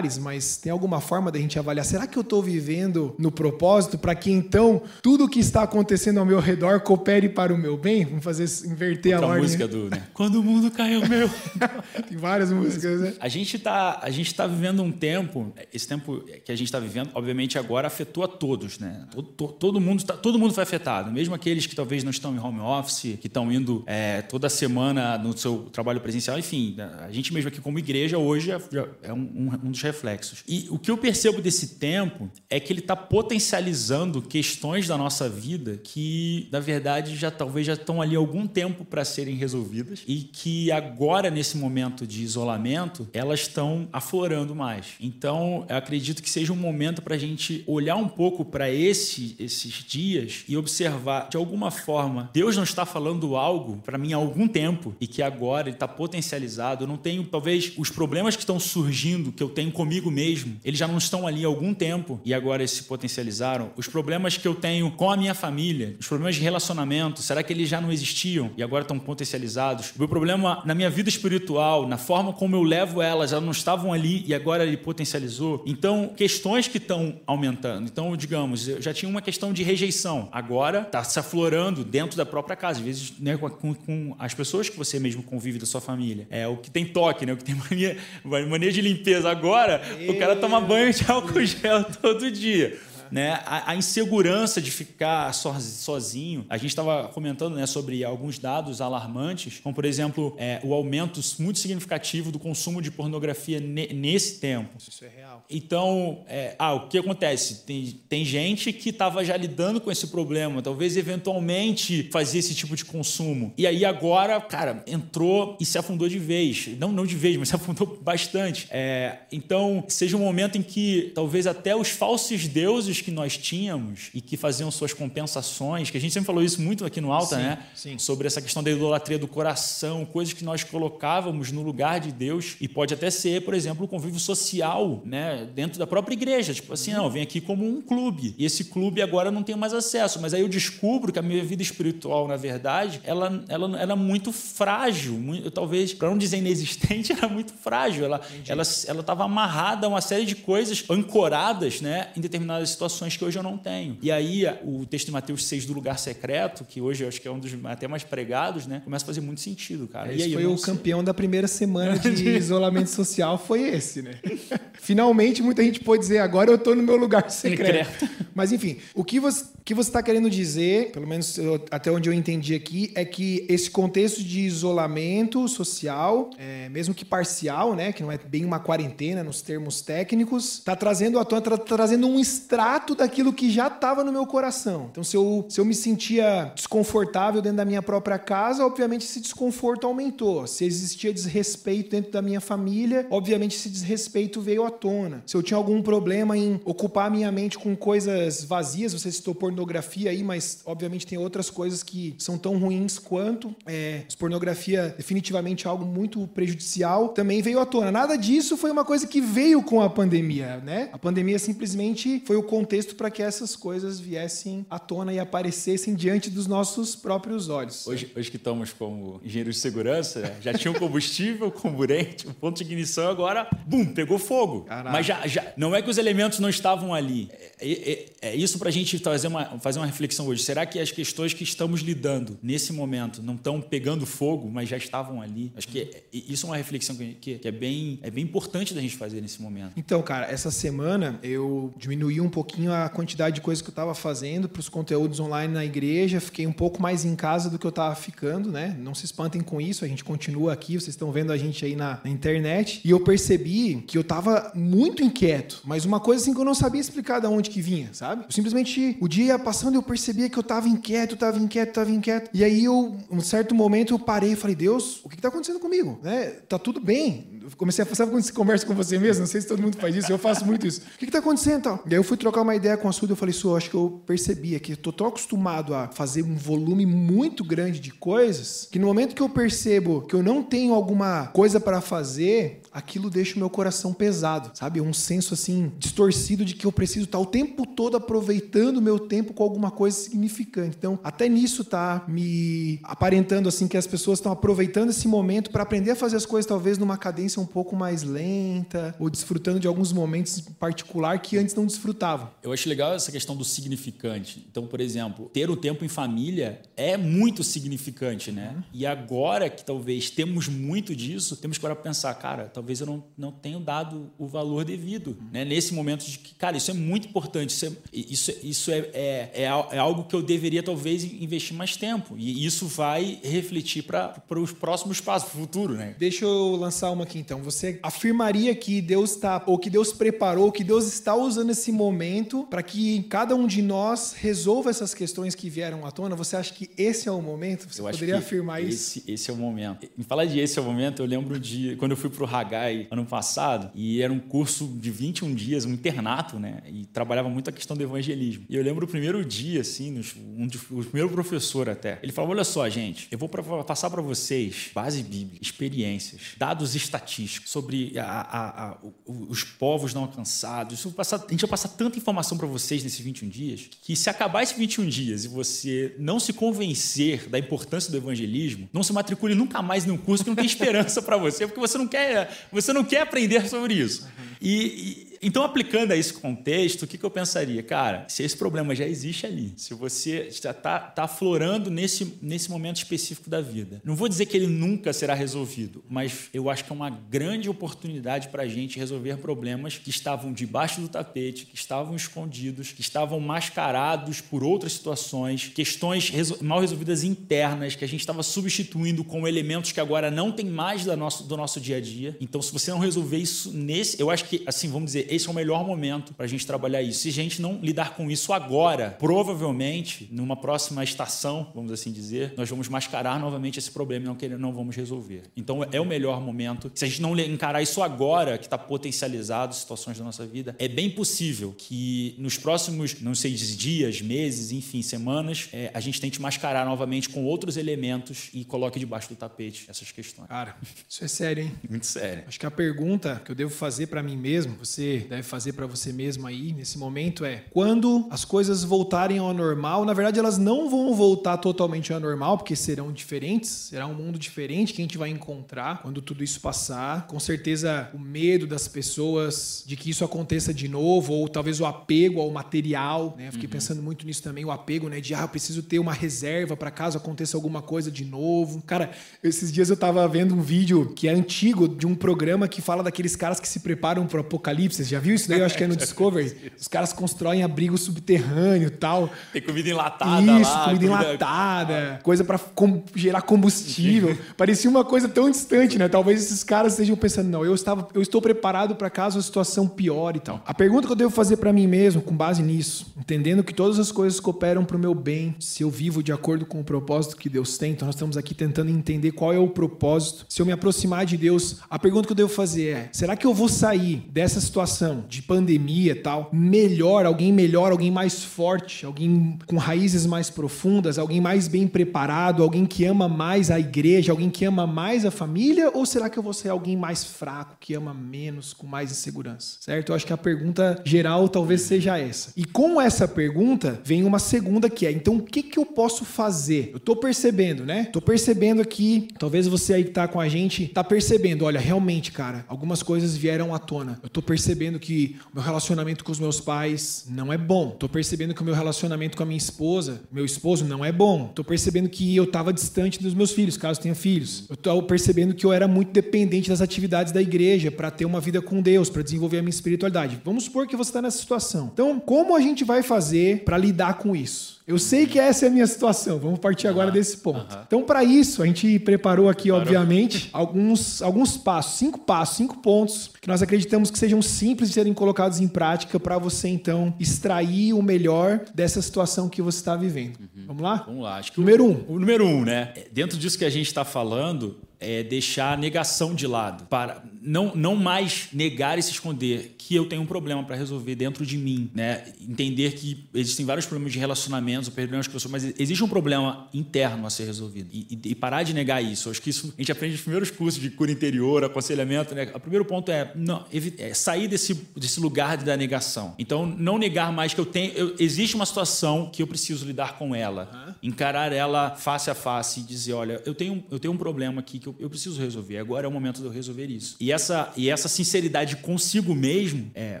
mas 0.18 0.56
tem 0.56 0.72
alguma 0.72 1.00
forma 1.00 1.30
da 1.30 1.38
gente 1.38 1.58
avaliar? 1.58 1.84
Será 1.84 2.06
que 2.06 2.16
eu 2.16 2.22
estou 2.22 2.42
vivendo 2.42 3.14
no 3.18 3.30
propósito 3.30 3.98
para 3.98 4.14
que 4.14 4.30
então 4.30 4.82
tudo 5.02 5.24
o 5.24 5.28
que 5.28 5.40
está 5.40 5.62
acontecendo 5.62 6.18
ao 6.18 6.26
meu 6.26 6.40
redor 6.40 6.80
coopere 6.80 7.28
para 7.28 7.52
o 7.52 7.58
meu 7.58 7.76
bem? 7.76 8.04
Vamos 8.04 8.24
fazer 8.24 8.44
inverter 8.66 9.14
Outra 9.14 9.26
a 9.26 9.30
ordem. 9.30 9.42
música 9.42 9.68
do, 9.68 9.90
né? 9.90 10.06
Quando 10.14 10.36
o 10.36 10.42
mundo 10.42 10.70
caiu 10.70 11.06
meu. 11.06 11.28
tem 12.08 12.16
várias 12.16 12.52
músicas, 12.52 13.00
né? 13.00 13.14
A 13.20 13.28
gente 13.28 13.56
está 13.56 14.00
a 14.02 14.10
gente 14.10 14.34
tá 14.34 14.46
vivendo 14.46 14.82
um 14.82 14.92
tempo, 14.92 15.52
esse 15.72 15.86
tempo 15.86 16.22
que 16.44 16.52
a 16.52 16.56
gente 16.56 16.66
está 16.66 16.78
vivendo, 16.78 17.10
obviamente 17.14 17.58
agora 17.58 17.86
afetou 17.86 18.24
a 18.24 18.28
todos, 18.28 18.78
né? 18.78 19.06
Todo, 19.10 19.52
todo 19.52 19.80
mundo 19.80 20.04
tá, 20.04 20.14
todo 20.14 20.38
mundo 20.38 20.54
foi 20.54 20.62
afetado, 20.62 21.10
mesmo 21.10 21.34
aqueles 21.34 21.66
que 21.66 21.74
talvez 21.74 22.04
não 22.04 22.10
estão 22.10 22.34
em 22.34 22.38
home 22.38 22.60
office, 22.60 23.18
que 23.20 23.26
estão 23.26 23.50
indo 23.50 23.82
é, 23.86 24.22
toda 24.22 24.48
semana 24.48 25.18
no 25.18 25.36
seu 25.36 25.68
trabalho 25.72 26.00
presencial, 26.00 26.38
enfim, 26.38 26.76
a 27.06 27.10
gente 27.10 27.32
mesmo 27.32 27.48
aqui 27.48 27.60
como 27.60 27.78
igreja 27.78 28.18
hoje 28.18 28.50
é, 28.50 28.60
é 29.02 29.12
um, 29.12 29.57
um 29.62 29.70
dos 29.70 29.82
reflexos. 29.82 30.42
E 30.46 30.66
o 30.70 30.78
que 30.78 30.90
eu 30.90 30.98
percebo 30.98 31.40
desse 31.40 31.76
tempo 31.76 32.30
é 32.48 32.58
que 32.60 32.72
ele 32.72 32.80
está 32.80 32.96
potencializando 32.96 34.22
questões 34.22 34.86
da 34.86 34.96
nossa 34.96 35.28
vida 35.28 35.78
que, 35.82 36.48
na 36.50 36.60
verdade, 36.60 37.16
já 37.16 37.30
talvez 37.30 37.66
já 37.66 37.74
estão 37.74 38.00
ali 38.00 38.16
algum 38.16 38.46
tempo 38.46 38.84
para 38.84 39.04
serem 39.04 39.34
resolvidas 39.34 40.02
e 40.06 40.16
que 40.20 40.70
agora, 40.72 41.30
nesse 41.30 41.56
momento 41.56 42.06
de 42.06 42.22
isolamento, 42.22 43.08
elas 43.12 43.40
estão 43.40 43.88
aflorando 43.92 44.54
mais. 44.54 44.94
Então, 45.00 45.66
eu 45.68 45.76
acredito 45.76 46.22
que 46.22 46.30
seja 46.30 46.52
um 46.52 46.56
momento 46.56 47.02
para 47.02 47.14
a 47.14 47.18
gente 47.18 47.62
olhar 47.66 47.96
um 47.96 48.08
pouco 48.08 48.44
para 48.44 48.70
esse, 48.70 49.36
esses 49.38 49.72
dias 49.86 50.44
e 50.48 50.56
observar, 50.56 51.28
de 51.28 51.36
alguma 51.36 51.70
forma, 51.70 52.30
Deus 52.32 52.56
não 52.56 52.64
está 52.64 52.84
falando 52.84 53.36
algo 53.36 53.78
para 53.84 53.98
mim 53.98 54.12
há 54.12 54.16
algum 54.16 54.46
tempo 54.48 54.94
e 55.00 55.06
que 55.06 55.22
agora 55.22 55.68
ele 55.68 55.76
está 55.76 55.88
potencializado. 55.88 56.84
Eu 56.84 56.88
não 56.88 56.96
tenho, 56.96 57.24
talvez, 57.24 57.72
os 57.76 57.90
problemas 57.90 58.36
que 58.36 58.42
estão 58.42 58.58
surgindo, 58.58 59.32
que 59.32 59.42
eu 59.42 59.47
tenho 59.48 59.70
comigo 59.70 60.10
mesmo, 60.10 60.56
eles 60.64 60.78
já 60.78 60.88
não 60.88 60.98
estão 60.98 61.26
ali 61.26 61.44
há 61.44 61.48
algum 61.48 61.74
tempo 61.74 62.20
e 62.24 62.32
agora 62.34 62.62
eles 62.62 62.72
se 62.72 62.82
potencializaram. 62.84 63.70
Os 63.76 63.86
problemas 63.86 64.36
que 64.36 64.46
eu 64.46 64.54
tenho 64.54 64.90
com 64.90 65.10
a 65.10 65.16
minha 65.16 65.34
família, 65.34 65.96
os 65.98 66.06
problemas 66.06 66.36
de 66.36 66.42
relacionamento, 66.42 67.22
será 67.22 67.42
que 67.42 67.52
eles 67.52 67.68
já 67.68 67.80
não 67.80 67.92
existiam 67.92 68.50
e 68.56 68.62
agora 68.62 68.82
estão 68.82 68.98
potencializados? 68.98 69.90
O 69.90 69.98
meu 69.98 70.08
problema 70.08 70.62
na 70.64 70.74
minha 70.74 70.90
vida 70.90 71.08
espiritual, 71.08 71.86
na 71.86 71.98
forma 71.98 72.32
como 72.32 72.56
eu 72.56 72.62
levo 72.62 73.02
elas, 73.02 73.32
elas 73.32 73.44
não 73.44 73.52
estavam 73.52 73.92
ali 73.92 74.24
e 74.26 74.34
agora 74.34 74.64
ele 74.64 74.76
potencializou. 74.76 75.62
Então, 75.66 76.12
questões 76.16 76.68
que 76.68 76.78
estão 76.78 77.20
aumentando. 77.26 77.86
Então, 77.86 78.16
digamos, 78.16 78.68
eu 78.68 78.80
já 78.80 78.92
tinha 78.92 79.08
uma 79.08 79.22
questão 79.22 79.52
de 79.52 79.62
rejeição, 79.62 80.28
agora 80.32 80.82
está 80.82 81.02
se 81.04 81.18
aflorando 81.18 81.84
dentro 81.84 82.16
da 82.16 82.26
própria 82.26 82.56
casa, 82.56 82.78
às 82.78 82.84
vezes 82.84 83.12
né, 83.18 83.36
com, 83.36 83.74
com, 83.74 84.14
as 84.18 84.34
pessoas 84.34 84.68
que 84.68 84.76
você 84.76 84.98
mesmo 84.98 85.22
convive 85.22 85.58
da 85.58 85.66
sua 85.66 85.80
família. 85.80 86.26
É 86.30 86.46
o 86.46 86.56
que 86.56 86.70
tem 86.70 86.84
toque, 86.84 87.26
né? 87.26 87.32
O 87.32 87.36
que 87.36 87.44
tem 87.44 87.54
mania, 87.70 87.96
mania 88.24 88.72
de 88.72 88.80
limpeza. 88.80 89.30
Agora, 89.38 89.80
o 90.08 90.18
cara 90.18 90.36
toma 90.36 90.60
banho 90.60 90.92
de 90.92 91.10
álcool 91.10 91.44
gel 91.44 91.84
todo 92.02 92.30
dia 92.30 92.78
né? 93.10 93.40
A, 93.44 93.72
a, 93.72 93.76
insegurança 93.76 94.60
de 94.60 94.70
ficar 94.70 95.32
sozinho. 95.34 96.44
A 96.48 96.56
gente 96.56 96.70
estava 96.70 97.08
comentando 97.08 97.54
né, 97.54 97.66
sobre 97.66 98.04
alguns 98.04 98.38
dados 98.38 98.80
alarmantes, 98.80 99.60
como 99.60 99.74
por 99.74 99.84
exemplo 99.84 100.34
é, 100.38 100.60
o 100.62 100.74
aumento 100.74 101.20
muito 101.38 101.58
significativo 101.58 102.30
do 102.30 102.38
consumo 102.38 102.80
de 102.82 102.90
pornografia 102.90 103.60
ne, 103.60 103.88
nesse 103.92 104.38
tempo. 104.38 104.76
Isso 104.78 105.04
é 105.04 105.08
real. 105.08 105.44
Então, 105.50 106.24
é, 106.28 106.54
ah, 106.58 106.74
o 106.74 106.88
que 106.88 106.98
acontece? 106.98 107.64
Tem, 107.64 108.00
tem 108.08 108.24
gente 108.24 108.72
que 108.72 108.90
estava 108.90 109.24
já 109.24 109.36
lidando 109.36 109.80
com 109.80 109.90
esse 109.90 110.08
problema, 110.08 110.62
talvez 110.62 110.96
eventualmente 110.96 112.08
fazia 112.12 112.40
esse 112.40 112.54
tipo 112.54 112.76
de 112.76 112.84
consumo. 112.84 113.52
E 113.56 113.66
aí 113.66 113.84
agora, 113.84 114.40
cara, 114.40 114.82
entrou 114.86 115.56
e 115.60 115.64
se 115.64 115.78
afundou 115.78 116.08
de 116.08 116.18
vez. 116.18 116.68
Não, 116.78 116.92
não 116.92 117.06
de 117.06 117.16
vez, 117.16 117.36
mas 117.36 117.48
se 117.48 117.54
afundou 117.54 117.98
bastante. 118.02 118.66
É, 118.70 119.18
então, 119.30 119.84
seja 119.88 120.16
um 120.16 120.20
momento 120.20 120.58
em 120.58 120.62
que 120.62 121.12
talvez 121.14 121.46
até 121.46 121.74
os 121.74 121.88
falsos 121.88 122.46
deuses 122.46 122.97
que 123.00 123.10
nós 123.10 123.36
tínhamos 123.36 124.10
e 124.14 124.20
que 124.20 124.36
faziam 124.36 124.70
suas 124.70 124.92
compensações, 124.92 125.90
que 125.90 125.96
a 125.96 126.00
gente 126.00 126.12
sempre 126.12 126.26
falou 126.26 126.42
isso 126.42 126.60
muito 126.60 126.84
aqui 126.84 127.00
no 127.00 127.12
Alta, 127.12 127.36
sim, 127.36 127.42
né? 127.42 127.58
Sim. 127.74 127.98
Sobre 127.98 128.26
essa 128.26 128.40
questão 128.40 128.62
da 128.62 128.70
idolatria 128.70 129.18
do 129.18 129.28
coração, 129.28 130.04
coisas 130.04 130.34
que 130.34 130.44
nós 130.44 130.64
colocávamos 130.64 131.52
no 131.52 131.62
lugar 131.62 132.00
de 132.00 132.12
Deus 132.12 132.56
e 132.60 132.68
pode 132.68 132.94
até 132.94 133.10
ser, 133.10 133.44
por 133.44 133.54
exemplo, 133.54 133.84
o 133.84 133.88
convívio 133.88 134.20
social, 134.20 135.02
né? 135.04 135.48
Dentro 135.54 135.78
da 135.78 135.86
própria 135.86 136.14
igreja. 136.14 136.54
Tipo 136.54 136.72
assim, 136.72 136.92
não, 136.92 137.10
vem 137.10 137.22
aqui 137.22 137.40
como 137.40 137.64
um 137.66 137.80
clube. 137.80 138.34
E 138.38 138.44
esse 138.44 138.64
clube 138.64 139.02
agora 139.02 139.30
não 139.30 139.42
tem 139.42 139.56
mais 139.56 139.72
acesso. 139.72 140.20
Mas 140.20 140.34
aí 140.34 140.40
eu 140.40 140.48
descubro 140.48 141.12
que 141.12 141.18
a 141.18 141.22
minha 141.22 141.44
vida 141.44 141.62
espiritual, 141.62 142.26
na 142.26 142.36
verdade, 142.36 143.00
ela, 143.04 143.44
ela 143.48 143.78
era 143.78 143.96
muito 143.96 144.32
frágil. 144.32 145.14
Muito, 145.14 145.50
talvez, 145.50 145.92
para 145.92 146.08
não 146.08 146.18
dizer 146.18 146.38
inexistente, 146.38 147.12
era 147.16 147.28
muito 147.28 147.52
frágil. 147.52 148.04
Ela 148.04 148.20
estava 148.42 148.62
ela, 148.88 149.04
ela 149.08 149.24
amarrada 149.24 149.86
a 149.86 149.88
uma 149.88 150.00
série 150.00 150.24
de 150.24 150.34
coisas 150.34 150.84
ancoradas 150.88 151.80
né, 151.80 152.08
em 152.16 152.20
determinadas 152.20 152.70
situações 152.70 152.87
situações 152.88 153.16
que 153.16 153.24
hoje 153.24 153.38
eu 153.38 153.42
não 153.42 153.56
tenho. 153.56 153.96
E 154.00 154.10
aí 154.10 154.44
o 154.64 154.84
texto 154.86 155.06
de 155.06 155.12
Mateus 155.12 155.44
6 155.46 155.66
do 155.66 155.72
lugar 155.72 155.98
secreto, 155.98 156.64
que 156.64 156.80
hoje 156.80 157.04
eu 157.04 157.08
acho 157.08 157.20
que 157.20 157.28
é 157.28 157.30
um 157.30 157.38
dos 157.38 157.52
até 157.64 157.86
mais 157.86 158.02
pregados, 158.02 158.66
né? 158.66 158.80
Começa 158.84 159.04
a 159.04 159.06
fazer 159.06 159.20
muito 159.20 159.40
sentido, 159.40 159.86
cara. 159.86 160.12
Esse 160.12 160.24
aí, 160.24 160.32
foi 160.32 160.46
o 160.46 160.56
sei. 160.56 160.74
campeão 160.74 161.04
da 161.04 161.12
primeira 161.12 161.46
semana 161.46 161.98
de 161.98 162.28
isolamento 162.36 162.90
social, 162.90 163.38
foi 163.38 163.62
esse, 163.62 164.02
né? 164.02 164.12
Finalmente 164.80 165.42
muita 165.42 165.62
gente 165.62 165.80
pode 165.80 166.02
dizer, 166.02 166.18
agora 166.18 166.50
eu 166.50 166.56
estou 166.56 166.74
no 166.74 166.82
meu 166.82 166.96
lugar 166.96 167.30
secreto. 167.30 167.90
secreto. 167.98 168.28
Mas 168.34 168.52
enfim, 168.52 168.78
o 168.94 169.04
que 169.04 169.20
você 169.20 169.44
que 169.68 169.74
você 169.74 169.90
está 169.90 170.02
querendo 170.02 170.30
dizer, 170.30 170.92
pelo 170.92 171.06
menos 171.06 171.36
eu, 171.36 171.62
até 171.70 171.90
onde 171.92 172.08
eu 172.08 172.12
entendi 172.14 172.54
aqui, 172.54 172.90
é 172.94 173.04
que 173.04 173.44
esse 173.50 173.70
contexto 173.70 174.24
de 174.24 174.40
isolamento 174.40 175.46
social, 175.46 176.30
é, 176.38 176.70
mesmo 176.70 176.94
que 176.94 177.04
parcial, 177.04 177.76
né, 177.76 177.92
que 177.92 178.02
não 178.02 178.10
é 178.10 178.16
bem 178.16 178.46
uma 178.46 178.58
quarentena 178.58 179.22
nos 179.22 179.42
termos 179.42 179.82
técnicos, 179.82 180.54
está 180.54 180.74
trazendo 180.74 181.18
à 181.18 181.24
tona, 181.24 181.42
tá 181.42 181.58
trazendo 181.58 182.06
um 182.06 182.18
extrato 182.18 182.77
daquilo 182.94 183.32
que 183.32 183.50
já 183.50 183.66
estava 183.66 184.04
no 184.04 184.12
meu 184.12 184.26
coração. 184.26 184.88
Então, 184.90 185.02
se 185.02 185.16
eu, 185.16 185.44
se 185.48 185.60
eu 185.60 185.64
me 185.64 185.74
sentia 185.74 186.52
desconfortável 186.54 187.42
dentro 187.42 187.58
da 187.58 187.64
minha 187.64 187.82
própria 187.82 188.18
casa, 188.18 188.64
obviamente 188.64 189.04
esse 189.04 189.20
desconforto 189.20 189.86
aumentou. 189.86 190.46
Se 190.46 190.64
existia 190.64 191.12
desrespeito 191.12 191.90
dentro 191.90 192.12
da 192.12 192.22
minha 192.22 192.40
família, 192.40 193.06
obviamente 193.10 193.56
esse 193.56 193.68
desrespeito 193.68 194.40
veio 194.40 194.64
à 194.64 194.70
tona. 194.70 195.22
Se 195.26 195.36
eu 195.36 195.42
tinha 195.42 195.56
algum 195.56 195.82
problema 195.82 196.36
em 196.36 196.60
ocupar 196.64 197.10
minha 197.10 197.30
mente 197.32 197.58
com 197.58 197.76
coisas 197.76 198.44
vazias, 198.44 198.92
você 198.92 199.10
citou 199.10 199.34
por 199.34 199.48
pornografia 199.48 200.10
aí, 200.10 200.22
mas 200.22 200.60
obviamente 200.66 201.06
tem 201.06 201.16
outras 201.16 201.48
coisas 201.48 201.82
que 201.82 202.14
são 202.18 202.36
tão 202.36 202.58
ruins 202.58 202.98
quanto. 202.98 203.54
É, 203.66 204.02
pornografia 204.18 204.94
definitivamente 204.96 205.66
é 205.66 205.70
algo 205.70 205.86
muito 205.86 206.26
prejudicial. 206.28 207.08
Também 207.08 207.40
veio 207.40 207.58
à 207.60 207.66
tona. 207.66 207.90
Nada 207.90 208.16
disso 208.16 208.56
foi 208.56 208.70
uma 208.70 208.84
coisa 208.84 209.06
que 209.06 209.20
veio 209.20 209.62
com 209.62 209.80
a 209.80 209.88
pandemia, 209.88 210.58
né? 210.58 210.90
A 210.92 210.98
pandemia 210.98 211.38
simplesmente 211.38 212.22
foi 212.26 212.36
o 212.36 212.42
contexto 212.68 212.96
para 212.96 213.10
que 213.10 213.22
essas 213.22 213.56
coisas 213.56 213.98
viessem 213.98 214.66
à 214.68 214.78
tona 214.78 215.10
e 215.10 215.18
aparecessem 215.18 215.94
diante 215.94 216.28
dos 216.28 216.46
nossos 216.46 216.94
próprios 216.94 217.48
olhos. 217.48 217.86
Hoje, 217.86 218.12
hoje 218.14 218.30
que 218.30 218.36
estamos 218.36 218.74
como 218.74 219.18
engenheiros 219.24 219.54
de 219.54 219.62
segurança, 219.62 220.20
né? 220.20 220.36
já 220.42 220.52
tinha 220.52 220.70
um 220.70 220.74
combustível, 220.74 221.48
comburente, 221.50 222.28
um 222.28 222.32
ponto 222.34 222.58
de 222.58 222.64
ignição, 222.64 223.08
agora, 223.08 223.48
bum, 223.66 223.86
pegou 223.86 224.18
fogo. 224.18 224.64
Caraca. 224.64 224.90
Mas 224.90 225.06
já, 225.06 225.26
já, 225.26 225.50
não 225.56 225.74
é 225.74 225.80
que 225.80 225.88
os 225.88 225.96
elementos 225.96 226.40
não 226.40 226.50
estavam 226.50 226.92
ali. 226.92 227.30
É, 227.58 227.70
é, 227.70 228.06
é 228.20 228.36
isso 228.36 228.58
para 228.58 228.68
a 228.68 228.72
gente 228.72 229.00
trazer 229.00 229.28
uma, 229.28 229.58
fazer 229.60 229.78
uma 229.78 229.86
reflexão 229.86 230.26
hoje. 230.26 230.42
Será 230.42 230.66
que 230.66 230.78
as 230.78 230.90
questões 230.90 231.32
que 231.32 231.42
estamos 231.42 231.80
lidando 231.80 232.38
nesse 232.42 232.70
momento 232.70 233.22
não 233.22 233.34
estão 233.34 233.62
pegando 233.62 234.04
fogo, 234.04 234.50
mas 234.50 234.68
já 234.68 234.76
estavam 234.76 235.22
ali? 235.22 235.50
Acho 235.56 235.68
que 235.68 235.80
é, 235.80 236.02
isso 236.12 236.44
é 236.44 236.50
uma 236.50 236.56
reflexão 236.56 236.94
que, 236.94 237.38
que, 237.38 237.48
é, 237.48 237.50
bem, 237.50 237.98
é 238.02 238.10
bem 238.10 238.24
importante 238.24 238.74
da 238.74 238.80
gente 238.82 238.94
fazer 238.94 239.22
nesse 239.22 239.40
momento. 239.40 239.72
Então, 239.74 240.02
cara, 240.02 240.30
essa 240.30 240.50
semana 240.50 241.18
eu 241.22 241.72
diminuí 241.78 242.20
um 242.20 242.28
pouquinho 242.28 242.57
a 242.66 242.88
quantidade 242.88 243.36
de 243.36 243.40
coisas 243.40 243.62
que 243.62 243.68
eu 243.68 243.72
estava 243.72 243.94
fazendo 243.94 244.48
para 244.48 244.60
os 244.60 244.68
conteúdos 244.68 245.20
online 245.20 245.54
na 245.54 245.64
igreja. 245.64 246.20
Fiquei 246.20 246.46
um 246.46 246.52
pouco 246.52 246.82
mais 246.82 247.04
em 247.04 247.14
casa 247.14 247.48
do 247.48 247.58
que 247.58 247.66
eu 247.66 247.70
estava 247.70 247.94
ficando, 247.94 248.50
né? 248.50 248.76
Não 248.80 248.94
se 248.94 249.04
espantem 249.04 249.40
com 249.40 249.60
isso, 249.60 249.84
a 249.84 249.88
gente 249.88 250.02
continua 250.02 250.52
aqui, 250.52 250.72
vocês 250.72 250.88
estão 250.88 251.12
vendo 251.12 251.30
a 251.30 251.36
gente 251.36 251.64
aí 251.64 251.76
na, 251.76 252.00
na 252.02 252.10
internet. 252.10 252.80
E 252.84 252.90
eu 252.90 253.00
percebi 253.00 253.84
que 253.86 253.96
eu 253.96 254.02
estava 254.02 254.50
muito 254.54 255.02
inquieto, 255.02 255.60
mas 255.64 255.84
uma 255.84 256.00
coisa 256.00 256.22
assim 256.22 256.34
que 256.34 256.40
eu 256.40 256.44
não 256.44 256.54
sabia 256.54 256.80
explicar 256.80 257.20
de 257.20 257.26
onde 257.26 257.50
que 257.50 257.60
vinha, 257.60 257.90
sabe? 257.92 258.24
Eu 258.24 258.32
simplesmente, 258.32 258.96
o 259.00 259.06
dia 259.06 259.38
passando 259.38 259.74
eu 259.74 259.82
percebia 259.82 260.28
que 260.28 260.38
eu 260.38 260.42
estava 260.42 260.68
inquieto, 260.68 261.14
estava 261.14 261.38
inquieto, 261.38 261.68
estava 261.68 261.90
inquieto. 261.90 262.30
E 262.32 262.42
aí, 262.42 262.64
eu, 262.64 262.96
um 263.10 263.20
certo 263.20 263.54
momento, 263.54 263.94
eu 263.94 263.98
parei 263.98 264.32
e 264.32 264.36
falei, 264.36 264.56
Deus, 264.56 265.00
o 265.04 265.08
que 265.08 265.16
está 265.16 265.28
acontecendo 265.28 265.60
comigo? 265.60 265.98
Né? 266.02 266.26
Tá 266.48 266.58
tudo 266.58 266.80
bem. 266.80 267.37
Comecei 267.56 267.84
a 267.84 267.94
sabe 267.94 268.10
quando 268.10 268.22
você 268.22 268.32
conversa 268.32 268.66
com 268.66 268.74
você 268.74 268.98
mesmo? 268.98 269.20
Não 269.20 269.26
sei 269.26 269.40
se 269.40 269.46
todo 269.46 269.62
mundo 269.62 269.76
faz 269.76 269.94
isso, 269.94 270.10
eu 270.10 270.18
faço 270.18 270.44
muito 270.44 270.66
isso. 270.66 270.82
O 270.94 270.98
que 270.98 271.04
está 271.04 271.18
acontecendo? 271.18 271.62
Tal? 271.62 271.82
E 271.86 271.90
aí 271.90 271.96
eu 271.96 272.04
fui 272.04 272.16
trocar 272.16 272.42
uma 272.42 272.54
ideia 272.54 272.76
com 272.76 272.88
a 272.88 272.92
Suda, 272.92 273.12
eu 273.12 273.16
falei, 273.16 273.32
Su, 273.32 273.54
acho 273.56 273.70
que 273.70 273.76
eu 273.76 274.02
percebi 274.06 274.58
que 274.60 274.72
eu 274.72 274.76
tô 274.76 274.92
tão 274.92 275.06
acostumado 275.06 275.74
a 275.74 275.88
fazer 275.88 276.22
um 276.22 276.36
volume 276.36 276.86
muito 276.86 277.42
grande 277.44 277.80
de 277.80 277.90
coisas, 277.90 278.68
que 278.70 278.78
no 278.78 278.86
momento 278.86 279.14
que 279.14 279.22
eu 279.22 279.28
percebo 279.28 280.02
que 280.02 280.14
eu 280.14 280.22
não 280.22 280.42
tenho 280.42 280.74
alguma 280.74 281.28
coisa 281.28 281.60
para 281.60 281.80
fazer, 281.80 282.60
aquilo 282.78 283.10
deixa 283.10 283.36
o 283.36 283.38
meu 283.38 283.50
coração 283.50 283.92
pesado, 283.92 284.50
sabe? 284.54 284.80
Um 284.80 284.92
senso 284.92 285.34
assim 285.34 285.72
distorcido 285.78 286.44
de 286.44 286.54
que 286.54 286.66
eu 286.66 286.72
preciso 286.72 287.04
estar 287.04 287.18
o 287.18 287.26
tempo 287.26 287.66
todo 287.66 287.96
aproveitando 287.96 288.78
o 288.78 288.82
meu 288.82 288.98
tempo 288.98 289.32
com 289.32 289.42
alguma 289.42 289.70
coisa 289.70 289.96
significante. 289.96 290.76
Então, 290.78 290.98
até 291.02 291.28
nisso 291.28 291.64
tá 291.64 292.04
me 292.08 292.80
aparentando 292.82 293.48
assim 293.48 293.68
que 293.68 293.76
as 293.76 293.86
pessoas 293.86 294.18
estão 294.18 294.32
aproveitando 294.32 294.90
esse 294.90 295.06
momento 295.06 295.50
para 295.50 295.62
aprender 295.62 295.92
a 295.92 295.96
fazer 295.96 296.16
as 296.16 296.26
coisas 296.26 296.46
talvez 296.46 296.78
numa 296.78 296.96
cadência 296.96 297.40
um 297.40 297.46
pouco 297.46 297.76
mais 297.76 298.02
lenta 298.02 298.94
ou 298.98 299.08
desfrutando 299.10 299.60
de 299.60 299.66
alguns 299.66 299.92
momentos 299.92 300.38
em 300.38 300.52
particular 300.52 301.20
que 301.20 301.36
antes 301.36 301.54
não 301.54 301.66
desfrutavam. 301.66 302.30
Eu 302.42 302.52
acho 302.52 302.68
legal 302.68 302.94
essa 302.94 303.12
questão 303.12 303.36
do 303.36 303.44
significante. 303.44 304.46
Então, 304.50 304.66
por 304.66 304.80
exemplo, 304.80 305.30
ter 305.32 305.50
o 305.50 305.56
tempo 305.56 305.84
em 305.84 305.88
família 305.88 306.62
é 306.76 306.96
muito 306.96 307.42
significante, 307.44 308.32
né? 308.32 308.54
Uhum. 308.54 308.62
E 308.72 308.86
agora 308.86 309.50
que 309.50 309.64
talvez 309.64 310.10
temos 310.10 310.48
muito 310.48 310.94
disso, 310.94 311.36
temos 311.36 311.58
que 311.58 311.62
para 311.62 311.76
pensar, 311.76 312.14
cara, 312.14 312.44
talvez 312.44 312.67
talvez 312.68 312.80
eu 312.80 312.86
não, 312.86 313.02
não 313.16 313.32
tenha 313.32 313.58
dado 313.58 314.10
o 314.18 314.26
valor 314.26 314.62
devido, 314.64 315.16
né? 315.32 315.42
Nesse 315.44 315.72
momento 315.72 316.04
de 316.04 316.18
que, 316.18 316.34
cara, 316.34 316.56
isso 316.56 316.70
é 316.70 316.74
muito 316.74 317.08
importante, 317.08 317.50
isso 317.50 317.66
é, 317.66 317.72
isso, 317.92 318.32
isso 318.42 318.70
é, 318.70 318.78
é, 318.92 319.30
é, 319.34 319.44
é 319.44 319.78
algo 319.78 320.04
que 320.04 320.14
eu 320.14 320.20
deveria 320.20 320.62
talvez 320.62 321.02
investir 321.04 321.56
mais 321.56 321.76
tempo 321.76 322.14
e 322.18 322.44
isso 322.44 322.66
vai 322.66 323.18
refletir 323.22 323.84
para 323.84 324.22
os 324.38 324.52
próximos 324.52 325.00
passos, 325.00 325.30
futuro, 325.30 325.74
né? 325.74 325.94
Deixa 325.98 326.26
eu 326.26 326.56
lançar 326.56 326.90
uma 326.90 327.04
aqui 327.04 327.18
então. 327.18 327.42
Você 327.42 327.78
afirmaria 327.82 328.54
que 328.54 328.82
Deus 328.82 329.12
está, 329.12 329.42
ou 329.46 329.58
que 329.58 329.70
Deus 329.70 329.92
preparou, 329.92 330.52
que 330.52 330.62
Deus 330.62 330.86
está 330.86 331.14
usando 331.14 331.50
esse 331.50 331.72
momento 331.72 332.46
para 332.50 332.62
que 332.62 333.02
cada 333.04 333.34
um 333.34 333.46
de 333.46 333.62
nós 333.62 334.12
resolva 334.12 334.68
essas 334.68 334.92
questões 334.92 335.34
que 335.34 335.48
vieram 335.48 335.86
à 335.86 335.90
tona? 335.90 336.14
Você 336.16 336.36
acha 336.36 336.52
que 336.52 336.68
esse 336.76 337.08
é 337.08 337.12
o 337.12 337.22
momento? 337.22 337.66
Você 337.72 337.80
eu 337.80 337.86
poderia 337.86 338.18
afirmar 338.18 338.62
esse, 338.62 338.98
isso? 338.98 339.10
Esse 339.10 339.30
é 339.30 339.32
o 339.32 339.36
momento. 339.36 339.88
Me 339.96 340.04
falar 340.04 340.26
de 340.26 340.38
esse 340.38 340.58
é 340.58 340.62
o 340.62 340.64
momento, 340.64 341.00
eu 341.00 341.06
lembro 341.06 341.40
de 341.40 341.74
quando 341.76 341.92
eu 341.92 341.96
fui 341.96 342.10
para 342.10 342.24
o 342.24 342.26
Hagai 342.58 342.88
ano 342.90 343.04
passado 343.04 343.70
e 343.74 344.02
era 344.02 344.12
um 344.12 344.18
curso 344.18 344.66
de 344.66 344.90
21 344.90 345.34
dias, 345.34 345.64
um 345.64 345.72
internato, 345.72 346.38
né? 346.38 346.62
E 346.66 346.84
trabalhava 346.86 347.28
muito 347.28 347.48
a 347.48 347.52
questão 347.52 347.76
do 347.76 347.82
evangelismo. 347.82 348.44
E 348.48 348.56
eu 348.56 348.62
lembro 348.62 348.84
o 348.84 348.88
primeiro 348.88 349.24
dia, 349.24 349.60
assim, 349.60 350.02
um 350.36 350.46
dos, 350.46 350.62
o 350.70 350.82
primeiro 350.84 351.08
professor 351.10 351.68
até, 351.68 351.98
ele 352.02 352.12
falou: 352.12 352.30
Olha 352.30 352.44
só, 352.44 352.68
gente, 352.68 353.08
eu 353.10 353.18
vou 353.18 353.28
pra, 353.28 353.42
passar 353.64 353.88
para 353.90 354.02
vocês 354.02 354.70
base 354.74 355.02
bíblica, 355.02 355.38
experiências, 355.40 356.34
dados 356.36 356.74
estatísticos 356.74 357.50
sobre 357.50 357.98
a, 357.98 358.04
a, 358.04 358.70
a, 358.70 358.76
os 359.06 359.44
povos 359.44 359.94
não 359.94 360.02
alcançados. 360.02 360.84
Passar, 360.88 361.24
a 361.26 361.30
gente 361.30 361.40
vai 361.40 361.50
passar 361.50 361.68
tanta 361.68 361.98
informação 361.98 362.36
para 362.36 362.46
vocês 362.46 362.82
nesses 362.82 363.00
21 363.00 363.28
dias 363.28 363.70
que 363.82 363.94
se 363.94 364.10
acabar 364.10 364.42
esses 364.42 364.56
21 364.56 364.88
dias 364.88 365.24
e 365.24 365.28
você 365.28 365.94
não 365.98 366.18
se 366.18 366.32
convencer 366.32 367.28
da 367.28 367.38
importância 367.38 367.90
do 367.90 367.96
evangelismo, 367.96 368.68
não 368.72 368.82
se 368.82 368.92
matricule 368.92 369.34
nunca 369.34 369.62
mais 369.62 369.84
num 369.84 369.96
curso 369.96 370.24
que 370.24 370.30
não 370.30 370.36
tem 370.36 370.46
esperança 370.46 371.02
para 371.02 371.16
você, 371.16 371.46
porque 371.46 371.60
você 371.60 371.78
não 371.78 371.86
quer, 371.86 372.37
você 372.50 372.72
não 372.72 372.84
quer 372.84 373.02
aprender 373.02 373.48
sobre 373.48 373.74
isso. 373.74 374.06
E, 374.40 374.52
e 374.52 375.08
então, 375.20 375.42
aplicando 375.42 375.92
a 375.92 375.96
esse 375.96 376.12
contexto, 376.12 376.82
o 376.82 376.86
que, 376.86 376.96
que 376.96 377.04
eu 377.04 377.10
pensaria? 377.10 377.62
Cara, 377.62 378.06
se 378.08 378.22
esse 378.22 378.36
problema 378.36 378.74
já 378.74 378.86
existe 378.86 379.26
ali, 379.26 379.52
se 379.56 379.74
você 379.74 380.28
está 380.28 380.52
tá, 380.54 381.02
aflorando 381.02 381.70
nesse, 381.70 382.18
nesse 382.22 382.50
momento 382.50 382.76
específico 382.76 383.28
da 383.28 383.40
vida, 383.40 383.80
não 383.84 383.96
vou 383.96 384.08
dizer 384.08 384.26
que 384.26 384.36
ele 384.36 384.46
nunca 384.46 384.92
será 384.92 385.14
resolvido, 385.14 385.82
mas 385.88 386.28
eu 386.32 386.48
acho 386.48 386.64
que 386.64 386.72
é 386.72 386.74
uma 386.74 386.90
grande 386.90 387.48
oportunidade 387.48 388.28
para 388.28 388.44
a 388.44 388.48
gente 388.48 388.78
resolver 388.78 389.16
problemas 389.16 389.76
que 389.76 389.90
estavam 389.90 390.32
debaixo 390.32 390.80
do 390.80 390.88
tapete, 390.88 391.46
que 391.46 391.56
estavam 391.56 391.96
escondidos, 391.96 392.70
que 392.70 392.80
estavam 392.80 393.18
mascarados 393.18 394.20
por 394.20 394.44
outras 394.44 394.72
situações, 394.74 395.50
questões 395.52 396.12
mal 396.40 396.60
resolvidas 396.60 397.02
internas 397.02 397.74
que 397.74 397.84
a 397.84 397.88
gente 397.88 398.00
estava 398.00 398.22
substituindo 398.22 399.02
com 399.02 399.26
elementos 399.26 399.72
que 399.72 399.80
agora 399.80 400.10
não 400.10 400.30
tem 400.30 400.46
mais 400.46 400.84
do 400.84 400.96
nosso, 400.96 401.24
do 401.24 401.36
nosso 401.36 401.60
dia 401.60 401.78
a 401.78 401.80
dia. 401.80 402.16
Então, 402.20 402.40
se 402.40 402.52
você 402.52 402.70
não 402.70 402.78
resolver 402.78 403.16
isso 403.16 403.52
nesse, 403.52 404.00
eu 404.00 404.10
acho 404.10 404.27
que, 404.28 404.42
assim, 404.46 404.68
vamos 404.68 404.86
dizer, 404.86 405.06
esse 405.10 405.26
é 405.26 405.30
o 405.30 405.34
melhor 405.34 405.66
momento 405.66 406.14
para 406.14 406.24
a 406.24 406.28
gente 406.28 406.46
trabalhar 406.46 406.82
isso. 406.82 407.00
Se 407.00 407.08
a 407.08 407.12
gente 407.12 407.40
não 407.40 407.58
lidar 407.62 407.94
com 407.94 408.10
isso 408.10 408.32
agora, 408.32 408.96
provavelmente, 408.98 410.08
numa 410.12 410.36
próxima 410.36 410.84
estação, 410.84 411.50
vamos 411.54 411.72
assim 411.72 411.90
dizer, 411.90 412.34
nós 412.36 412.48
vamos 412.48 412.68
mascarar 412.68 413.18
novamente 413.18 413.58
esse 413.58 413.70
problema 413.70 414.04
e 414.04 414.08
não, 414.08 414.14
querer, 414.14 414.38
não 414.38 414.52
vamos 414.52 414.76
resolver. 414.76 415.22
Então, 415.36 415.64
é 415.72 415.80
o 415.80 415.84
melhor 415.84 416.20
momento. 416.20 416.70
Se 416.74 416.84
a 416.84 416.88
gente 416.88 417.00
não 417.00 417.18
encarar 417.18 417.62
isso 417.62 417.82
agora, 417.82 418.38
que 418.38 418.44
está 418.44 418.58
potencializado 418.58 419.54
situações 419.54 419.98
da 419.98 420.04
nossa 420.04 420.26
vida, 420.26 420.54
é 420.58 420.68
bem 420.68 420.90
possível 420.90 421.54
que 421.56 422.14
nos 422.18 422.36
próximos, 422.36 423.00
não 423.00 423.14
sei, 423.14 423.32
dias, 423.34 424.00
meses, 424.00 424.52
enfim, 424.52 424.82
semanas, 424.82 425.48
é, 425.52 425.70
a 425.72 425.80
gente 425.80 426.00
tente 426.00 426.20
mascarar 426.20 426.66
novamente 426.66 427.08
com 427.08 427.24
outros 427.24 427.56
elementos 427.56 428.28
e 428.32 428.44
coloque 428.44 428.78
debaixo 428.78 429.08
do 429.08 429.16
tapete 429.16 429.66
essas 429.68 429.90
questões. 429.92 430.28
Cara, 430.28 430.56
isso 430.88 431.04
é 431.04 431.08
sério, 431.08 431.44
hein? 431.44 431.52
Muito 431.68 431.86
sério. 431.86 432.24
Acho 432.26 432.38
que 432.38 432.46
a 432.46 432.50
pergunta 432.50 433.20
que 433.24 433.30
eu 433.30 433.34
devo 433.34 433.50
fazer 433.50 433.86
para 433.86 434.02
mim 434.02 434.16
mesmo, 434.18 434.56
você 434.58 435.06
deve 435.08 435.22
fazer 435.22 435.52
para 435.52 435.66
você 435.66 435.92
mesmo 435.92 436.26
aí 436.26 436.52
nesse 436.52 436.76
momento 436.78 437.24
é: 437.24 437.44
quando 437.50 438.06
as 438.10 438.24
coisas 438.24 438.64
voltarem 438.64 439.18
ao 439.18 439.32
normal, 439.32 439.84
na 439.84 439.92
verdade 439.92 440.18
elas 440.18 440.38
não 440.38 440.68
vão 440.68 440.94
voltar 440.94 441.38
totalmente 441.38 441.92
ao 441.92 442.00
normal, 442.00 442.36
porque 442.38 442.56
serão 442.56 442.92
diferentes, 442.92 443.50
será 443.50 443.86
um 443.86 443.94
mundo 443.94 444.18
diferente 444.18 444.72
que 444.72 444.82
a 444.82 444.84
gente 444.84 444.98
vai 444.98 445.08
encontrar 445.08 445.82
quando 445.82 446.02
tudo 446.02 446.24
isso 446.24 446.40
passar. 446.40 447.06
Com 447.06 447.20
certeza 447.20 447.90
o 447.94 447.98
medo 447.98 448.46
das 448.46 448.66
pessoas 448.66 449.62
de 449.66 449.76
que 449.76 449.90
isso 449.90 450.04
aconteça 450.04 450.52
de 450.52 450.68
novo, 450.68 451.12
ou 451.12 451.28
talvez 451.28 451.60
o 451.60 451.66
apego 451.66 452.20
ao 452.20 452.30
material, 452.30 453.14
né? 453.16 453.28
Eu 453.28 453.32
fiquei 453.32 453.46
uhum. 453.46 453.52
pensando 453.52 453.82
muito 453.82 454.06
nisso 454.06 454.22
também, 454.22 454.44
o 454.44 454.50
apego, 454.50 454.88
né? 454.88 455.00
De 455.00 455.14
ah, 455.14 455.22
eu 455.22 455.28
preciso 455.28 455.62
ter 455.62 455.78
uma 455.78 455.92
reserva 455.92 456.56
para 456.56 456.70
caso 456.70 456.98
aconteça 456.98 457.36
alguma 457.36 457.62
coisa 457.62 457.90
de 457.90 458.04
novo. 458.04 458.62
Cara, 458.62 458.90
esses 459.22 459.52
dias 459.52 459.70
eu 459.70 459.76
tava 459.76 460.06
vendo 460.08 460.34
um 460.34 460.40
vídeo 460.40 460.92
que 460.94 461.06
é 461.06 461.12
antigo 461.12 461.68
de 461.68 461.86
um 461.86 461.94
programa 461.94 462.48
que 462.48 462.60
fala 462.60 462.82
daqueles 462.82 463.14
caras 463.14 463.38
que 463.38 463.48
se 463.48 463.60
preparam 463.60 464.06
para 464.08 464.18
o 464.18 464.20
apocalipse 464.20 464.82
já 464.84 464.98
viu 464.98 465.14
isso 465.14 465.28
daí? 465.28 465.40
Eu 465.40 465.46
acho 465.46 465.56
que 465.56 465.64
é 465.64 465.66
no 465.66 465.76
Discovery. 465.76 466.52
Os 466.58 466.68
caras 466.68 466.92
constroem 466.92 467.42
abrigo 467.42 467.76
subterrâneo 467.76 468.70
tal. 468.70 469.10
Tem 469.32 469.42
comida 469.42 469.68
enlatada 469.68 470.20
Isso, 470.40 470.50
lá, 470.50 470.64
comida, 470.64 470.84
enlatada, 470.84 472.00
coisa 472.02 472.24
para 472.24 472.38
com, 472.38 472.82
gerar 472.94 473.22
combustível. 473.22 474.16
Parecia 474.36 474.70
uma 474.70 474.84
coisa 474.84 475.08
tão 475.08 475.30
distante, 475.30 475.78
né? 475.78 475.88
Talvez 475.88 476.22
esses 476.22 476.42
caras 476.42 476.72
estejam 476.72 476.96
pensando, 476.96 477.28
não, 477.28 477.44
eu, 477.44 477.54
estava, 477.54 477.88
eu 477.94 478.02
estou 478.02 478.20
preparado 478.20 478.74
para 478.74 478.90
caso 478.90 479.18
a 479.18 479.22
situação 479.22 479.68
piore 479.68 480.18
e 480.18 480.20
tal. 480.20 480.42
A 480.46 480.54
pergunta 480.54 480.86
que 480.86 480.92
eu 480.92 480.96
devo 480.96 481.10
fazer 481.10 481.36
para 481.36 481.52
mim 481.52 481.66
mesmo, 481.66 482.02
com 482.02 482.16
base 482.16 482.42
nisso, 482.42 482.86
entendendo 482.98 483.44
que 483.44 483.54
todas 483.54 483.78
as 483.78 483.92
coisas 483.92 484.20
cooperam 484.20 484.64
para 484.64 484.76
o 484.76 484.80
meu 484.80 484.94
bem, 484.94 485.34
se 485.38 485.62
eu 485.62 485.70
vivo 485.70 486.02
de 486.02 486.12
acordo 486.12 486.46
com 486.46 486.60
o 486.60 486.64
propósito 486.64 487.16
que 487.16 487.28
Deus 487.28 487.58
tem, 487.58 487.72
então 487.72 487.86
nós 487.86 487.94
estamos 487.94 488.16
aqui 488.16 488.34
tentando 488.34 488.70
entender 488.70 489.12
qual 489.12 489.32
é 489.32 489.38
o 489.38 489.48
propósito. 489.48 490.26
Se 490.28 490.40
eu 490.40 490.46
me 490.46 490.52
aproximar 490.52 491.04
de 491.04 491.16
Deus, 491.16 491.56
a 491.68 491.78
pergunta 491.78 492.06
que 492.06 492.12
eu 492.12 492.16
devo 492.16 492.28
fazer 492.28 492.68
é: 492.68 492.88
será 492.92 493.16
que 493.16 493.26
eu 493.26 493.34
vou 493.34 493.48
sair 493.48 493.97
dessa 494.10 494.40
situação? 494.40 495.04
de 495.08 495.22
pandemia 495.22 495.92
e 495.92 495.94
tal, 495.94 496.30
melhor, 496.32 497.06
alguém 497.06 497.32
melhor, 497.32 497.72
alguém 497.72 497.90
mais 497.90 498.22
forte, 498.22 498.84
alguém 498.84 499.38
com 499.46 499.56
raízes 499.56 500.06
mais 500.06 500.30
profundas, 500.30 500.98
alguém 500.98 501.20
mais 501.20 501.48
bem 501.48 501.66
preparado, 501.66 502.42
alguém 502.42 502.66
que 502.66 502.84
ama 502.84 503.08
mais 503.08 503.50
a 503.50 503.58
igreja, 503.58 504.12
alguém 504.12 504.30
que 504.30 504.44
ama 504.44 504.66
mais 504.66 505.04
a 505.04 505.10
família? 505.10 505.70
Ou 505.72 505.84
será 505.86 506.08
que 506.08 506.18
eu 506.18 506.22
vou 506.22 506.32
ser 506.32 506.48
alguém 506.48 506.76
mais 506.76 507.04
fraco, 507.04 507.56
que 507.60 507.74
ama 507.74 507.94
menos, 507.94 508.52
com 508.52 508.66
mais 508.66 508.90
insegurança? 508.90 509.56
Certo? 509.60 509.90
Eu 509.90 509.96
acho 509.96 510.06
que 510.06 510.12
a 510.12 510.16
pergunta 510.16 510.80
geral 510.84 511.28
talvez 511.28 511.62
seja 511.62 511.98
essa. 511.98 512.32
E 512.36 512.44
com 512.44 512.80
essa 512.80 513.06
pergunta 513.06 513.80
vem 513.84 514.04
uma 514.04 514.18
segunda 514.18 514.68
que 514.68 514.86
é: 514.86 514.92
então 514.92 515.16
o 515.16 515.22
que, 515.22 515.42
que 515.42 515.58
eu 515.58 515.66
posso 515.66 516.04
fazer? 516.04 516.70
Eu 516.72 516.80
tô 516.80 516.96
percebendo, 516.96 517.64
né? 517.64 517.84
Tô 517.92 518.00
percebendo 518.00 518.60
aqui, 518.60 519.08
talvez 519.18 519.46
você 519.46 519.74
aí 519.74 519.84
que 519.84 519.90
tá 519.90 520.06
com 520.06 520.20
a 520.20 520.28
gente, 520.28 520.66
tá 520.68 520.84
percebendo, 520.84 521.44
olha, 521.44 521.60
realmente, 521.60 522.12
cara, 522.12 522.44
algumas 522.48 522.82
coisas 522.82 523.16
vieram 523.16 523.54
à 523.54 523.58
tona. 523.58 523.87
Eu 524.02 524.08
tô 524.08 524.20
percebendo 524.20 524.78
que 524.78 525.16
o 525.32 525.36
meu 525.36 525.42
relacionamento 525.42 526.04
com 526.04 526.12
os 526.12 526.18
meus 526.18 526.40
pais 526.40 527.06
não 527.08 527.32
é 527.32 527.38
bom. 527.38 527.70
Tô 527.70 527.88
percebendo 527.88 528.34
que 528.34 528.42
o 528.42 528.44
meu 528.44 528.54
relacionamento 528.54 529.16
com 529.16 529.22
a 529.22 529.26
minha 529.26 529.38
esposa, 529.38 530.00
meu 530.10 530.24
esposo, 530.24 530.64
não 530.64 530.84
é 530.84 530.92
bom. 530.92 531.28
Tô 531.28 531.44
percebendo 531.44 531.88
que 531.88 532.14
eu 532.16 532.24
estava 532.24 532.52
distante 532.52 533.00
dos 533.02 533.14
meus 533.14 533.32
filhos, 533.32 533.56
caso 533.56 533.80
tenha 533.80 533.94
filhos. 533.94 534.44
Eu 534.48 534.56
tô 534.56 534.82
percebendo 534.82 535.34
que 535.34 535.46
eu 535.46 535.52
era 535.52 535.68
muito 535.68 535.92
dependente 535.92 536.48
das 536.48 536.60
atividades 536.60 537.12
da 537.12 537.22
igreja 537.22 537.70
para 537.70 537.90
ter 537.90 538.04
uma 538.04 538.20
vida 538.20 538.42
com 538.42 538.60
Deus, 538.60 538.90
para 538.90 539.02
desenvolver 539.02 539.38
a 539.38 539.42
minha 539.42 539.50
espiritualidade. 539.50 540.20
Vamos 540.24 540.44
supor 540.44 540.66
que 540.66 540.76
você 540.76 540.90
está 540.90 541.02
nessa 541.02 541.18
situação. 541.18 541.70
Então, 541.72 541.98
como 542.00 542.34
a 542.36 542.40
gente 542.40 542.64
vai 542.64 542.82
fazer 542.82 543.44
para 543.44 543.56
lidar 543.56 543.94
com 543.94 544.14
isso? 544.14 544.57
Eu 544.68 544.78
sei 544.78 545.06
que 545.06 545.18
essa 545.18 545.46
é 545.46 545.48
a 545.48 545.50
minha 545.50 545.66
situação. 545.66 546.18
Vamos 546.18 546.38
partir 546.40 546.68
agora 546.68 546.90
desse 546.90 547.16
ponto. 547.16 547.58
Então, 547.66 547.82
para 547.82 548.04
isso, 548.04 548.42
a 548.42 548.46
gente 548.46 548.78
preparou 548.80 549.30
aqui, 549.30 549.50
obviamente, 549.50 550.28
alguns, 550.30 551.00
alguns 551.00 551.38
passos, 551.38 551.78
cinco 551.78 551.98
passos, 551.98 552.36
cinco 552.36 552.58
pontos 552.58 553.10
que 553.18 553.26
nós 553.26 553.40
acreditamos 553.40 553.90
que 553.90 553.98
sejam 553.98 554.20
simples 554.20 554.68
de 554.68 554.74
serem 554.74 554.92
colocados 554.92 555.40
em 555.40 555.48
prática 555.48 555.98
para 555.98 556.18
você, 556.18 556.48
então, 556.48 556.94
extrair 557.00 557.72
o 557.72 557.80
melhor 557.80 558.44
dessa 558.54 558.82
situação 558.82 559.26
que 559.26 559.40
você 559.40 559.56
está 559.56 559.74
vivendo. 559.74 560.18
Uhum. 560.20 560.44
Vamos 560.48 560.62
lá? 560.62 560.84
Vamos 560.86 561.02
lá. 561.02 561.16
Acho 561.16 561.32
que 561.32 561.40
número 561.40 561.64
o, 561.64 561.70
um. 561.70 561.84
O 561.88 561.98
número 561.98 562.26
um, 562.26 562.44
né? 562.44 562.74
Dentro 562.92 563.16
disso 563.16 563.38
que 563.38 563.46
a 563.46 563.50
gente 563.50 563.68
está 563.68 563.86
falando, 563.86 564.58
é 564.78 565.02
deixar 565.02 565.54
a 565.54 565.56
negação 565.56 566.14
de 566.14 566.26
lado, 566.26 566.64
para 566.66 567.02
não, 567.20 567.54
não 567.54 567.74
mais 567.74 568.28
negar 568.32 568.78
e 568.78 568.82
se 568.82 568.92
esconder 568.92 569.54
que 569.58 569.74
eu 569.74 569.86
tenho 569.86 570.02
um 570.02 570.06
problema 570.06 570.44
para 570.44 570.54
resolver 570.54 570.94
dentro 570.94 571.26
de 571.26 571.36
mim, 571.36 571.70
né? 571.74 572.04
Entender 572.20 572.72
que 572.72 573.04
existem 573.12 573.44
vários 573.44 573.66
problemas 573.66 573.92
de 573.92 573.98
relacionamentos, 573.98 574.68
problemas 574.68 575.06
que 575.06 575.16
eu 575.16 575.20
sou, 575.20 575.30
mas 575.30 575.44
existe 575.58 575.82
um 575.82 575.88
problema 575.88 576.48
interno 576.54 577.06
a 577.06 577.10
ser 577.10 577.24
resolvido 577.24 577.68
e, 577.72 577.86
e, 577.90 578.10
e, 578.10 578.14
parar 578.14 578.42
de 578.44 578.54
negar 578.54 578.82
isso. 578.82 579.10
Acho 579.10 579.20
que 579.20 579.30
isso 579.30 579.52
a 579.56 579.60
gente 579.60 579.72
aprende 579.72 579.94
nos 579.94 580.02
primeiros 580.02 580.30
cursos 580.30 580.60
de 580.60 580.70
cura 580.70 580.92
interior, 580.92 581.44
aconselhamento, 581.44 582.14
né? 582.14 582.30
O 582.34 582.40
primeiro 582.40 582.64
ponto 582.64 582.90
é, 582.90 583.10
não, 583.14 583.44
é 583.78 583.92
sair 583.94 584.28
desse, 584.28 584.54
desse 584.76 585.00
lugar 585.00 585.36
da 585.36 585.56
negação. 585.56 586.14
Então, 586.18 586.46
não 586.46 586.78
negar 586.78 587.12
mais 587.12 587.34
que 587.34 587.40
eu 587.40 587.46
tenho, 587.46 587.72
eu, 587.72 587.96
existe 587.98 588.36
uma 588.36 588.46
situação 588.46 589.10
que 589.12 589.22
eu 589.22 589.26
preciso 589.26 589.66
lidar 589.66 589.98
com 589.98 590.14
ela, 590.14 590.48
uhum. 590.52 590.74
encarar 590.90 591.32
ela 591.32 591.74
face 591.74 592.10
a 592.10 592.14
face 592.14 592.60
e 592.60 592.62
dizer, 592.62 592.92
olha, 592.92 593.20
eu 593.26 593.34
tenho, 593.34 593.64
eu 593.70 593.78
tenho 593.78 593.92
um 593.92 593.96
problema 593.96 594.40
aqui 594.40 594.58
que 594.58 594.68
que 594.68 594.68
eu, 594.68 594.76
eu 594.78 594.90
preciso 594.90 595.20
resolver. 595.20 595.58
Agora 595.58 595.86
é 595.86 595.88
o 595.88 595.92
momento 595.92 596.20
de 596.20 596.26
eu 596.26 596.30
resolver 596.30 596.66
isso. 596.66 596.96
E 597.00 597.07
essa, 597.12 597.52
e 597.56 597.70
essa 597.70 597.88
sinceridade 597.88 598.56
consigo 598.56 599.14
mesmo 599.14 599.70
é, 599.74 600.00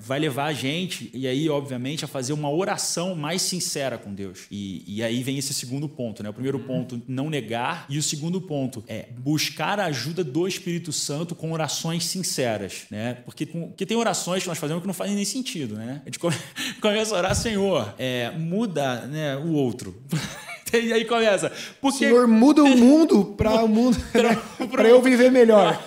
vai 0.00 0.18
levar 0.18 0.46
a 0.46 0.52
gente, 0.52 1.10
e 1.12 1.26
aí, 1.26 1.48
obviamente, 1.48 2.04
a 2.04 2.08
fazer 2.08 2.32
uma 2.32 2.50
oração 2.50 3.14
mais 3.14 3.42
sincera 3.42 3.96
com 3.98 4.12
Deus. 4.12 4.40
E, 4.50 4.84
e 4.86 5.02
aí 5.02 5.22
vem 5.22 5.38
esse 5.38 5.54
segundo 5.54 5.88
ponto, 5.88 6.22
né? 6.22 6.30
O 6.30 6.32
primeiro 6.32 6.58
ponto, 6.60 7.00
não 7.06 7.30
negar, 7.30 7.86
e 7.88 7.98
o 7.98 8.02
segundo 8.02 8.40
ponto 8.40 8.84
é 8.86 9.08
buscar 9.18 9.80
a 9.80 9.86
ajuda 9.86 10.22
do 10.22 10.46
Espírito 10.46 10.92
Santo 10.92 11.34
com 11.34 11.52
orações 11.52 12.04
sinceras, 12.04 12.84
né? 12.90 13.14
Porque, 13.24 13.46
porque 13.46 13.86
tem 13.86 13.96
orações 13.96 14.42
que 14.42 14.48
nós 14.48 14.58
fazemos 14.58 14.82
que 14.82 14.86
não 14.86 14.94
fazem 14.94 15.14
nem 15.14 15.24
sentido, 15.24 15.74
né? 15.76 16.02
A 16.02 16.04
gente 16.06 16.18
começa 16.80 17.14
a 17.14 17.18
orar, 17.18 17.34
Senhor, 17.34 17.94
é, 17.98 18.30
muda 18.30 19.06
né, 19.06 19.36
o 19.36 19.52
outro. 19.52 20.02
E 20.74 20.90
aí 20.90 21.04
começa. 21.04 21.52
Porque... 21.82 21.98
Senhor, 21.98 22.26
muda 22.26 22.64
o 22.64 22.76
mundo 22.76 23.34
para 23.36 23.62
o 23.62 23.68
mundo. 23.68 23.98
para 24.70 24.88
eu 24.88 25.02
viver 25.02 25.30
melhor. 25.30 25.78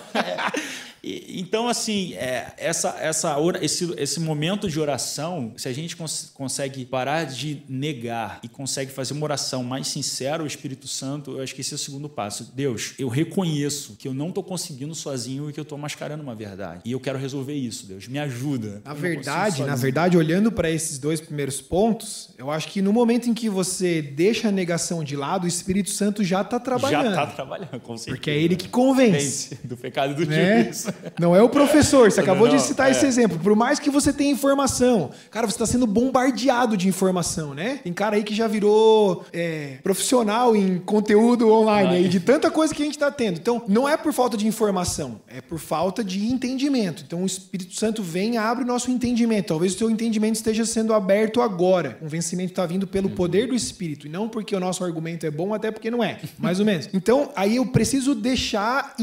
Então, 1.28 1.68
assim, 1.68 2.14
é, 2.14 2.52
essa, 2.56 2.96
essa, 3.00 3.36
esse, 3.62 3.94
esse 3.96 4.18
momento 4.18 4.68
de 4.68 4.80
oração, 4.80 5.52
se 5.56 5.68
a 5.68 5.72
gente 5.72 5.96
cons 5.96 6.32
consegue 6.34 6.84
parar 6.84 7.24
de 7.24 7.62
negar 7.68 8.40
e 8.42 8.48
consegue 8.48 8.90
fazer 8.90 9.12
uma 9.14 9.24
oração 9.24 9.62
mais 9.62 9.86
sincera 9.86 10.42
ao 10.42 10.46
Espírito 10.46 10.88
Santo, 10.88 11.32
eu 11.32 11.42
acho 11.42 11.54
que 11.54 11.60
esse 11.60 11.72
é 11.72 11.76
o 11.76 11.78
segundo 11.78 12.08
passo. 12.08 12.50
Deus, 12.54 12.94
eu 12.98 13.08
reconheço 13.08 13.94
que 13.96 14.08
eu 14.08 14.14
não 14.14 14.28
estou 14.28 14.42
conseguindo 14.42 14.94
sozinho 14.94 15.48
e 15.48 15.52
que 15.52 15.60
eu 15.60 15.62
estou 15.62 15.78
mascarando 15.78 16.22
uma 16.22 16.34
verdade. 16.34 16.80
E 16.84 16.90
eu 16.90 16.98
quero 16.98 17.18
resolver 17.18 17.54
isso, 17.54 17.86
Deus. 17.86 18.08
Me 18.08 18.18
ajuda. 18.18 18.82
Na 18.84 18.94
verdade, 18.94 19.62
na 19.62 19.76
verdade, 19.76 20.16
olhando 20.16 20.50
para 20.50 20.70
esses 20.70 20.98
dois 20.98 21.20
primeiros 21.20 21.60
pontos, 21.60 22.30
eu 22.36 22.50
acho 22.50 22.68
que 22.68 22.82
no 22.82 22.92
momento 22.92 23.30
em 23.30 23.34
que 23.34 23.48
você 23.48 24.02
deixa 24.02 24.48
a 24.48 24.52
negação 24.52 25.04
de 25.04 25.14
lado, 25.14 25.44
o 25.44 25.48
Espírito 25.48 25.90
Santo 25.90 26.24
já 26.24 26.40
está 26.40 26.58
trabalhando. 26.58 27.14
Já 27.14 27.24
está 27.24 27.26
trabalhando, 27.26 27.80
com 27.80 27.96
certeza. 27.96 28.16
Porque 28.16 28.30
é 28.30 28.38
ele 28.38 28.56
que 28.56 28.68
convence. 28.68 29.56
Do 29.62 29.76
pecado 29.76 30.12
e 30.12 30.24
do 30.24 30.30
né? 30.30 30.64
juízo. 30.64 30.95
Não 31.18 31.34
é 31.34 31.42
o 31.42 31.48
professor, 31.48 32.10
você 32.10 32.20
acabou 32.20 32.48
não, 32.48 32.56
de 32.56 32.62
citar 32.62 32.88
é. 32.88 32.90
esse 32.90 33.06
exemplo. 33.06 33.38
Por 33.38 33.54
mais 33.54 33.78
que 33.78 33.90
você 33.90 34.12
tenha 34.12 34.30
informação, 34.30 35.10
cara, 35.30 35.46
você 35.46 35.54
está 35.54 35.66
sendo 35.66 35.86
bombardeado 35.86 36.76
de 36.76 36.88
informação, 36.88 37.54
né? 37.54 37.80
Tem 37.82 37.92
cara 37.92 38.16
aí 38.16 38.22
que 38.22 38.34
já 38.34 38.46
virou 38.46 39.24
é, 39.32 39.78
profissional 39.82 40.54
em 40.54 40.78
conteúdo 40.78 41.50
online, 41.50 41.96
aí, 41.96 42.08
de 42.08 42.20
tanta 42.20 42.50
coisa 42.50 42.74
que 42.74 42.82
a 42.82 42.84
gente 42.84 42.94
está 42.96 43.10
tendo. 43.10 43.38
Então, 43.38 43.62
não 43.66 43.88
é 43.88 43.96
por 43.96 44.12
falta 44.12 44.36
de 44.36 44.46
informação, 44.46 45.20
é 45.28 45.40
por 45.40 45.58
falta 45.58 46.02
de 46.04 46.26
entendimento. 46.26 47.02
Então, 47.06 47.22
o 47.22 47.26
Espírito 47.26 47.74
Santo 47.74 48.02
vem 48.02 48.34
e 48.34 48.36
abre 48.36 48.64
o 48.64 48.66
nosso 48.66 48.90
entendimento. 48.90 49.48
Talvez 49.48 49.74
o 49.74 49.78
seu 49.78 49.90
entendimento 49.90 50.36
esteja 50.36 50.64
sendo 50.64 50.92
aberto 50.92 51.40
agora. 51.40 51.98
O 52.00 52.08
vencimento 52.08 52.52
está 52.52 52.66
vindo 52.66 52.86
pelo 52.86 53.10
poder 53.10 53.48
do 53.48 53.54
Espírito, 53.54 54.06
e 54.06 54.10
não 54.10 54.28
porque 54.28 54.54
o 54.54 54.60
nosso 54.60 54.84
argumento 54.84 55.26
é 55.26 55.30
bom, 55.30 55.54
até 55.54 55.70
porque 55.70 55.90
não 55.90 56.02
é. 56.02 56.20
Mais 56.38 56.60
ou 56.60 56.66
menos. 56.66 56.88
Então, 56.92 57.30
aí 57.34 57.56
eu 57.56 57.66
preciso 57.66 58.14
deixar, 58.14 58.94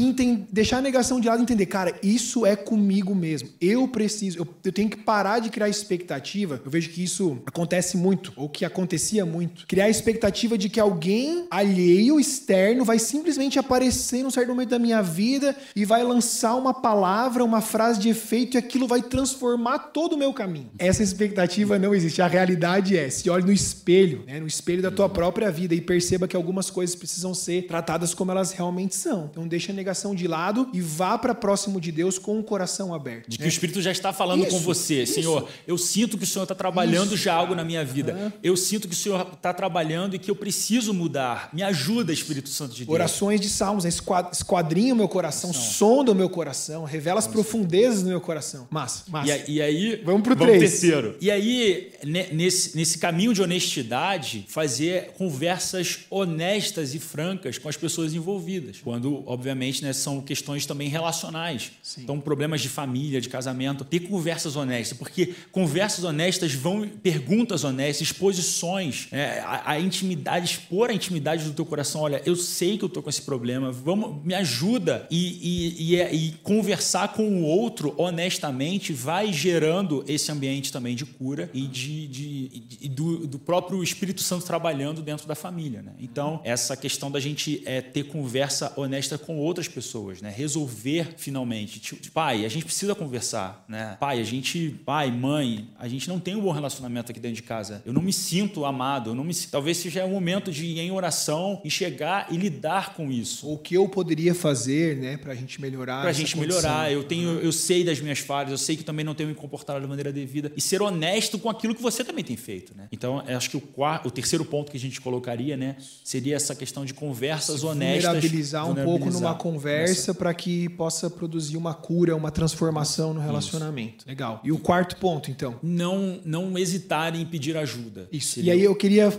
deixar 0.50 0.78
a 0.78 0.80
negação 0.80 1.20
de 1.20 1.28
lado 1.28 1.40
e 1.40 1.42
entender, 1.42 1.66
cara, 1.66 1.83
isso 2.02 2.46
é 2.46 2.56
comigo 2.56 3.14
mesmo. 3.14 3.48
Eu 3.60 3.88
preciso, 3.88 4.38
eu, 4.38 4.48
eu, 4.64 4.72
tenho 4.72 4.88
que 4.88 4.96
parar 4.96 5.38
de 5.38 5.50
criar 5.50 5.68
expectativa. 5.68 6.60
Eu 6.64 6.70
vejo 6.70 6.90
que 6.90 7.02
isso 7.02 7.38
acontece 7.46 7.96
muito, 7.96 8.32
ou 8.36 8.48
que 8.48 8.64
acontecia 8.64 9.24
muito. 9.26 9.66
Criar 9.66 9.88
expectativa 9.88 10.56
de 10.56 10.68
que 10.68 10.80
alguém 10.80 11.46
alheio, 11.50 12.18
externo, 12.18 12.84
vai 12.84 12.98
simplesmente 12.98 13.58
aparecer 13.58 14.22
num 14.22 14.30
certo 14.30 14.48
momento 14.48 14.70
da 14.70 14.78
minha 14.78 15.02
vida 15.02 15.56
e 15.74 15.84
vai 15.84 16.02
lançar 16.02 16.54
uma 16.54 16.74
palavra, 16.74 17.44
uma 17.44 17.60
frase 17.60 17.98
de 18.00 18.08
efeito 18.08 18.56
e 18.56 18.58
aquilo 18.58 18.86
vai 18.86 19.02
transformar 19.02 19.78
todo 19.78 20.14
o 20.14 20.18
meu 20.18 20.32
caminho. 20.32 20.70
Essa 20.78 21.02
expectativa 21.02 21.78
não 21.78 21.94
existe. 21.94 22.22
A 22.22 22.26
realidade 22.26 22.96
é, 22.96 23.10
se 23.10 23.28
olhe 23.30 23.44
no 23.44 23.52
espelho, 23.52 24.24
né, 24.26 24.40
no 24.40 24.46
espelho 24.46 24.82
da 24.82 24.90
tua 24.90 25.08
própria 25.08 25.50
vida 25.50 25.74
e 25.74 25.80
perceba 25.80 26.28
que 26.28 26.36
algumas 26.36 26.70
coisas 26.70 26.94
precisam 26.94 27.34
ser 27.34 27.66
tratadas 27.66 28.14
como 28.14 28.30
elas 28.30 28.52
realmente 28.52 28.94
são. 28.94 29.28
Então 29.30 29.46
deixa 29.46 29.72
a 29.72 29.74
negação 29.74 30.14
de 30.14 30.26
lado 30.26 30.68
e 30.72 30.80
vá 30.80 31.16
para 31.18 31.34
próximo 31.74 31.80
de 31.80 31.92
Deus 31.92 32.18
com 32.18 32.38
o 32.38 32.42
coração 32.42 32.94
aberto. 32.94 33.28
De 33.28 33.36
que 33.36 33.42
né? 33.42 33.48
o 33.48 33.50
Espírito 33.50 33.80
já 33.80 33.90
está 33.90 34.12
falando 34.12 34.42
isso, 34.42 34.50
com 34.50 34.58
você. 34.60 35.02
Isso. 35.02 35.14
Senhor, 35.14 35.48
eu 35.66 35.76
sinto 35.78 36.16
que 36.16 36.24
o 36.24 36.26
Senhor 36.26 36.44
está 36.44 36.54
trabalhando 36.54 37.14
isso, 37.14 37.24
já 37.24 37.34
algo 37.34 37.54
na 37.54 37.64
minha 37.64 37.84
vida. 37.84 38.14
Uhum. 38.14 38.32
Eu 38.42 38.56
sinto 38.56 38.88
que 38.88 38.94
o 38.94 38.96
Senhor 38.96 39.28
está 39.32 39.52
trabalhando 39.52 40.14
e 40.14 40.18
que 40.18 40.30
eu 40.30 40.36
preciso 40.36 40.92
mudar. 40.92 41.50
Me 41.52 41.62
ajuda, 41.62 42.12
Espírito 42.12 42.48
Santo 42.48 42.74
de 42.74 42.84
Deus. 42.84 42.94
Orações 42.94 43.40
de 43.40 43.48
salmos, 43.48 43.84
né? 43.84 43.90
esquadrinha 44.32 44.94
o 44.94 44.96
meu 44.96 45.08
coração, 45.08 45.52
sonda 45.52 46.12
o 46.12 46.14
meu 46.14 46.28
coração, 46.28 46.84
revela 46.84 47.18
as 47.18 47.26
profundezas 47.26 48.02
do 48.02 48.08
meu 48.08 48.20
coração. 48.20 48.66
Massa, 48.70 49.04
massa. 49.08 49.36
E, 49.48 49.54
e 49.54 49.62
aí, 49.62 50.02
vamos 50.04 50.22
para 50.22 50.34
o 50.34 50.36
terceiro. 50.36 51.16
E 51.20 51.30
aí, 51.30 51.92
nesse, 52.32 52.76
nesse 52.76 52.98
caminho 52.98 53.32
de 53.32 53.42
honestidade, 53.42 54.44
fazer 54.48 55.12
conversas 55.16 56.00
honestas 56.10 56.94
e 56.94 56.98
francas 56.98 57.58
com 57.58 57.68
as 57.68 57.76
pessoas 57.76 58.14
envolvidas. 58.14 58.78
Quando, 58.82 59.22
obviamente, 59.26 59.82
né, 59.82 59.92
são 59.92 60.20
questões 60.20 60.66
também 60.66 60.88
relacionais. 60.88 61.63
Sim. 61.82 62.02
Então, 62.02 62.20
problemas 62.20 62.60
de 62.60 62.68
família, 62.68 63.20
de 63.20 63.28
casamento, 63.28 63.84
ter 63.84 64.00
conversas 64.00 64.56
honestas, 64.56 64.96
porque 64.96 65.34
conversas 65.52 66.04
honestas 66.04 66.54
vão, 66.54 66.88
perguntas 66.88 67.64
honestas, 67.64 68.08
exposições, 68.08 69.08
é, 69.12 69.40
a, 69.40 69.72
a, 69.72 69.80
intimidade, 69.80 70.46
expor 70.46 70.90
a 70.90 70.94
intimidade 70.94 71.44
do 71.44 71.52
teu 71.52 71.64
coração. 71.64 72.00
Olha, 72.00 72.22
eu 72.24 72.36
sei 72.36 72.78
que 72.78 72.84
eu 72.84 72.88
tô 72.88 73.02
com 73.02 73.10
esse 73.10 73.22
problema, 73.22 73.70
vamos, 73.70 74.24
me 74.24 74.34
ajuda 74.34 75.06
e, 75.10 75.16
e, 75.18 75.92
e, 75.92 76.00
é, 76.00 76.14
e 76.14 76.32
conversar 76.42 77.08
com 77.12 77.26
o 77.26 77.42
outro 77.42 77.94
honestamente 77.96 78.92
vai 78.92 79.32
gerando 79.32 80.04
esse 80.08 80.30
ambiente 80.30 80.72
também 80.72 80.94
de 80.94 81.04
cura 81.04 81.50
e 81.52 81.62
de, 81.62 82.06
de, 82.08 82.48
de 82.48 82.88
do, 82.88 83.26
do, 83.26 83.38
próprio 83.38 83.82
Espírito 83.82 84.22
Santo 84.22 84.44
trabalhando 84.44 85.02
dentro 85.02 85.26
da 85.26 85.34
família. 85.34 85.82
Né? 85.82 85.92
Então, 85.98 86.40
essa 86.44 86.76
questão 86.76 87.10
da 87.10 87.20
gente 87.20 87.62
é, 87.64 87.80
ter 87.80 88.04
conversa 88.04 88.72
honesta 88.76 89.18
com 89.18 89.38
outras 89.38 89.68
pessoas, 89.68 90.20
né? 90.20 90.32
resolver 90.34 91.14
finalmente. 91.16 91.43
Tipo, 91.80 92.10
pai, 92.12 92.44
a 92.44 92.48
gente 92.48 92.64
precisa 92.64 92.94
conversar, 92.94 93.64
né? 93.68 93.96
Pai, 94.00 94.20
a 94.20 94.24
gente, 94.24 94.70
pai, 94.84 95.10
mãe, 95.10 95.68
a 95.78 95.88
gente 95.88 96.08
não 96.08 96.18
tem 96.18 96.36
um 96.36 96.40
bom 96.40 96.52
relacionamento 96.52 97.10
aqui 97.10 97.20
dentro 97.20 97.36
de 97.36 97.42
casa. 97.42 97.82
Eu 97.84 97.92
não 97.92 98.02
me 98.02 98.12
sinto 98.12 98.64
amado, 98.64 99.10
eu 99.10 99.14
não 99.14 99.24
me 99.24 99.34
talvez 99.34 99.76
seja 99.76 100.04
o 100.04 100.10
momento 100.10 100.50
de 100.50 100.64
ir 100.64 100.78
em 100.78 100.90
oração 100.90 101.60
e 101.64 101.70
chegar 101.70 102.28
e 102.30 102.36
lidar 102.36 102.94
com 102.94 103.10
isso. 103.10 103.50
O 103.50 103.58
que 103.58 103.74
eu 103.74 103.88
poderia 103.88 104.34
fazer, 104.34 104.96
né, 104.96 105.16
pra 105.16 105.34
gente 105.34 105.60
melhorar 105.60 106.02
Pra 106.02 106.12
gente 106.12 106.34
condição. 106.36 106.62
melhorar. 106.62 106.92
Eu 106.92 107.04
tenho 107.04 107.38
eu 107.40 107.52
sei 107.52 107.84
das 107.84 108.00
minhas 108.00 108.18
falhas, 108.20 108.50
eu 108.52 108.58
sei 108.58 108.76
que 108.76 108.84
também 108.84 109.04
não 109.04 109.14
tenho 109.14 109.28
me 109.28 109.34
comportado 109.34 109.80
da 109.80 109.86
maneira 109.86 110.12
devida 110.12 110.52
e 110.56 110.60
ser 110.60 110.80
honesto 110.82 111.38
com 111.38 111.48
aquilo 111.50 111.74
que 111.74 111.82
você 111.82 112.02
também 112.04 112.24
tem 112.24 112.36
feito, 112.36 112.72
né? 112.76 112.88
Então, 112.92 113.22
acho 113.26 113.50
que 113.50 113.56
o 113.56 113.60
quarto, 113.60 114.06
o 114.08 114.10
terceiro 114.10 114.44
ponto 114.44 114.70
que 114.70 114.76
a 114.76 114.80
gente 114.80 115.00
colocaria, 115.00 115.56
né, 115.56 115.76
seria 116.02 116.36
essa 116.36 116.54
questão 116.54 116.84
de 116.84 116.94
conversas 116.94 117.64
honestas, 117.64 118.04
vulnerabilizar 118.04 118.68
um 118.68 118.74
pouco 118.74 119.10
numa 119.10 119.34
conversa 119.34 120.14
para 120.14 120.32
que 120.32 120.68
possa 120.70 121.10
produzir 121.10 121.33
uma 121.56 121.74
cura 121.74 122.14
uma 122.16 122.30
transformação 122.30 123.14
no 123.14 123.20
relacionamento. 123.20 123.98
Isso. 123.98 124.08
Legal. 124.08 124.40
E 124.44 124.52
o 124.52 124.58
quarto 124.58 124.96
ponto, 124.96 125.30
então? 125.30 125.56
Não, 125.62 126.20
não 126.24 126.58
hesitar 126.58 127.14
em 127.14 127.24
pedir 127.24 127.56
ajuda. 127.56 128.08
Isso. 128.12 128.34
Seria... 128.34 128.54
E 128.54 128.58
aí 128.58 128.64
eu 128.64 128.74
queria 128.74 129.12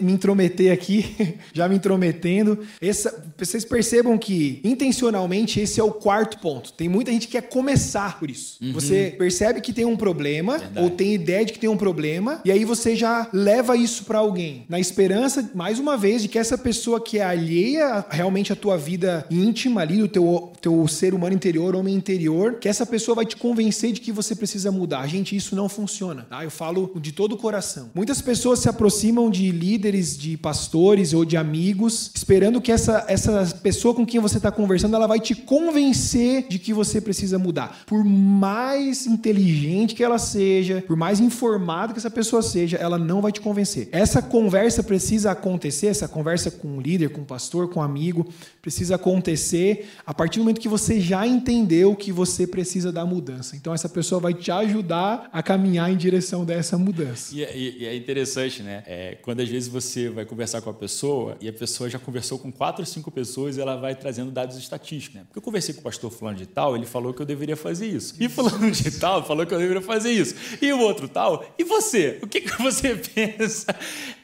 me 0.00 0.12
intrometer 0.12 0.72
aqui, 0.72 1.36
já 1.52 1.68
me 1.68 1.76
intrometendo. 1.76 2.58
Essa, 2.80 3.24
vocês 3.36 3.64
percebam 3.64 4.16
que 4.18 4.60
intencionalmente 4.64 5.60
esse 5.60 5.80
é 5.80 5.84
o 5.84 5.92
quarto 5.92 6.38
ponto. 6.38 6.72
Tem 6.72 6.88
muita 6.88 7.10
gente 7.12 7.26
que 7.26 7.32
quer 7.32 7.48
começar 7.48 8.18
por 8.18 8.30
isso. 8.30 8.58
Uhum. 8.62 8.72
Você 8.72 9.14
percebe 9.18 9.60
que 9.60 9.72
tem 9.72 9.84
um 9.84 9.96
problema 9.96 10.58
Verdade. 10.58 10.80
ou 10.80 10.90
tem 10.90 11.14
ideia 11.14 11.44
de 11.44 11.52
que 11.52 11.58
tem 11.58 11.68
um 11.68 11.76
problema 11.76 12.40
e 12.44 12.50
aí 12.50 12.64
você 12.64 12.94
já 12.96 13.28
leva 13.32 13.76
isso 13.76 14.04
para 14.04 14.18
alguém, 14.18 14.64
na 14.68 14.78
esperança, 14.78 15.50
mais 15.54 15.78
uma 15.78 15.96
vez, 15.96 16.22
de 16.22 16.28
que 16.28 16.38
essa 16.38 16.58
pessoa 16.58 17.00
que 17.00 17.18
é 17.18 17.24
alheia 17.24 18.04
realmente 18.08 18.52
à 18.52 18.56
tua 18.56 18.76
vida 18.76 19.26
íntima 19.30 19.80
ali, 19.80 19.98
do 19.98 20.08
teu, 20.08 20.52
teu 20.60 20.86
ser 20.88 21.14
humano 21.14 21.21
interior, 21.30 21.76
homem 21.76 21.94
interior, 21.94 22.54
que 22.54 22.68
essa 22.68 22.86
pessoa 22.86 23.16
vai 23.16 23.26
te 23.26 23.36
convencer 23.36 23.92
de 23.92 24.00
que 24.00 24.10
você 24.10 24.34
precisa 24.34 24.72
mudar. 24.72 25.06
Gente, 25.06 25.36
isso 25.36 25.54
não 25.54 25.68
funciona. 25.68 26.22
Tá? 26.22 26.42
Eu 26.42 26.50
falo 26.50 26.90
de 26.98 27.12
todo 27.12 27.32
o 27.32 27.36
coração. 27.36 27.90
Muitas 27.94 28.22
pessoas 28.22 28.60
se 28.60 28.68
aproximam 28.70 29.30
de 29.30 29.50
líderes, 29.50 30.16
de 30.16 30.38
pastores 30.38 31.12
ou 31.12 31.26
de 31.26 31.36
amigos, 31.36 32.10
esperando 32.14 32.62
que 32.62 32.72
essa, 32.72 33.04
essa 33.08 33.44
pessoa 33.62 33.94
com 33.94 34.06
quem 34.06 34.20
você 34.20 34.38
está 34.38 34.50
conversando, 34.50 34.96
ela 34.96 35.06
vai 35.06 35.20
te 35.20 35.34
convencer 35.34 36.46
de 36.48 36.58
que 36.58 36.72
você 36.72 37.00
precisa 37.00 37.38
mudar. 37.38 37.82
Por 37.86 38.02
mais 38.02 39.06
inteligente 39.06 39.94
que 39.94 40.02
ela 40.02 40.18
seja, 40.18 40.82
por 40.86 40.96
mais 40.96 41.20
informada 41.20 41.92
que 41.92 41.98
essa 41.98 42.10
pessoa 42.10 42.40
seja, 42.40 42.78
ela 42.78 42.96
não 42.96 43.20
vai 43.20 43.32
te 43.32 43.40
convencer. 43.40 43.88
Essa 43.92 44.22
conversa 44.22 44.82
precisa 44.82 45.32
acontecer, 45.32 45.88
essa 45.88 46.08
conversa 46.08 46.50
com 46.50 46.78
o 46.78 46.80
líder, 46.80 47.10
com 47.10 47.20
o 47.20 47.26
pastor, 47.26 47.68
com 47.68 47.80
o 47.80 47.82
amigo, 47.82 48.26
precisa 48.62 48.94
acontecer 48.94 49.88
a 50.06 50.14
partir 50.14 50.38
do 50.38 50.44
momento 50.44 50.60
que 50.60 50.68
você 50.68 51.00
já 51.00 51.11
entendeu 51.12 51.72
entendeu 51.82 51.96
que 51.96 52.12
você 52.12 52.46
precisa 52.46 52.92
da 52.92 53.04
mudança. 53.04 53.56
Então 53.56 53.72
essa 53.72 53.88
pessoa 53.88 54.20
vai 54.20 54.34
te 54.34 54.50
ajudar 54.50 55.28
a 55.32 55.42
caminhar 55.42 55.90
em 55.90 55.96
direção 55.96 56.44
dessa 56.44 56.76
mudança. 56.76 57.34
E, 57.34 57.44
é, 57.44 57.56
e, 57.56 57.78
e 57.82 57.86
é 57.86 57.96
interessante, 57.96 58.62
né? 58.62 58.82
É, 58.86 59.18
quando 59.22 59.40
às 59.40 59.48
vezes 59.48 59.68
você 59.68 60.08
vai 60.08 60.24
conversar 60.24 60.60
com 60.60 60.70
a 60.70 60.74
pessoa 60.74 61.36
e 61.40 61.48
a 61.48 61.52
pessoa 61.52 61.88
já 61.88 61.98
conversou 61.98 62.38
com 62.38 62.52
quatro 62.52 62.82
ou 62.82 62.86
cinco 62.86 63.10
pessoas 63.10 63.56
e 63.56 63.60
ela 63.60 63.76
vai 63.76 63.94
trazendo 63.94 64.30
dados 64.30 64.56
estatísticos, 64.56 65.16
né? 65.16 65.24
Porque 65.26 65.38
eu 65.38 65.42
conversei 65.42 65.74
com 65.74 65.80
o 65.80 65.84
pastor 65.84 66.10
fulano 66.10 66.36
de 66.36 66.46
tal, 66.46 66.76
ele 66.76 66.86
falou 66.86 67.14
que 67.14 67.22
eu 67.22 67.26
deveria 67.26 67.56
fazer 67.56 67.86
isso. 67.86 68.14
E 68.20 68.28
fulano 68.28 68.70
de 68.70 68.90
tal 68.98 69.24
falou 69.24 69.46
que 69.46 69.54
eu 69.54 69.58
deveria 69.58 69.82
fazer 69.82 70.12
isso. 70.12 70.34
E 70.60 70.72
o 70.72 70.80
outro 70.80 71.08
tal, 71.08 71.44
e 71.58 71.64
você? 71.64 72.18
O 72.22 72.26
que, 72.26 72.40
que 72.40 72.62
você 72.62 72.94
pensa? 73.14 73.74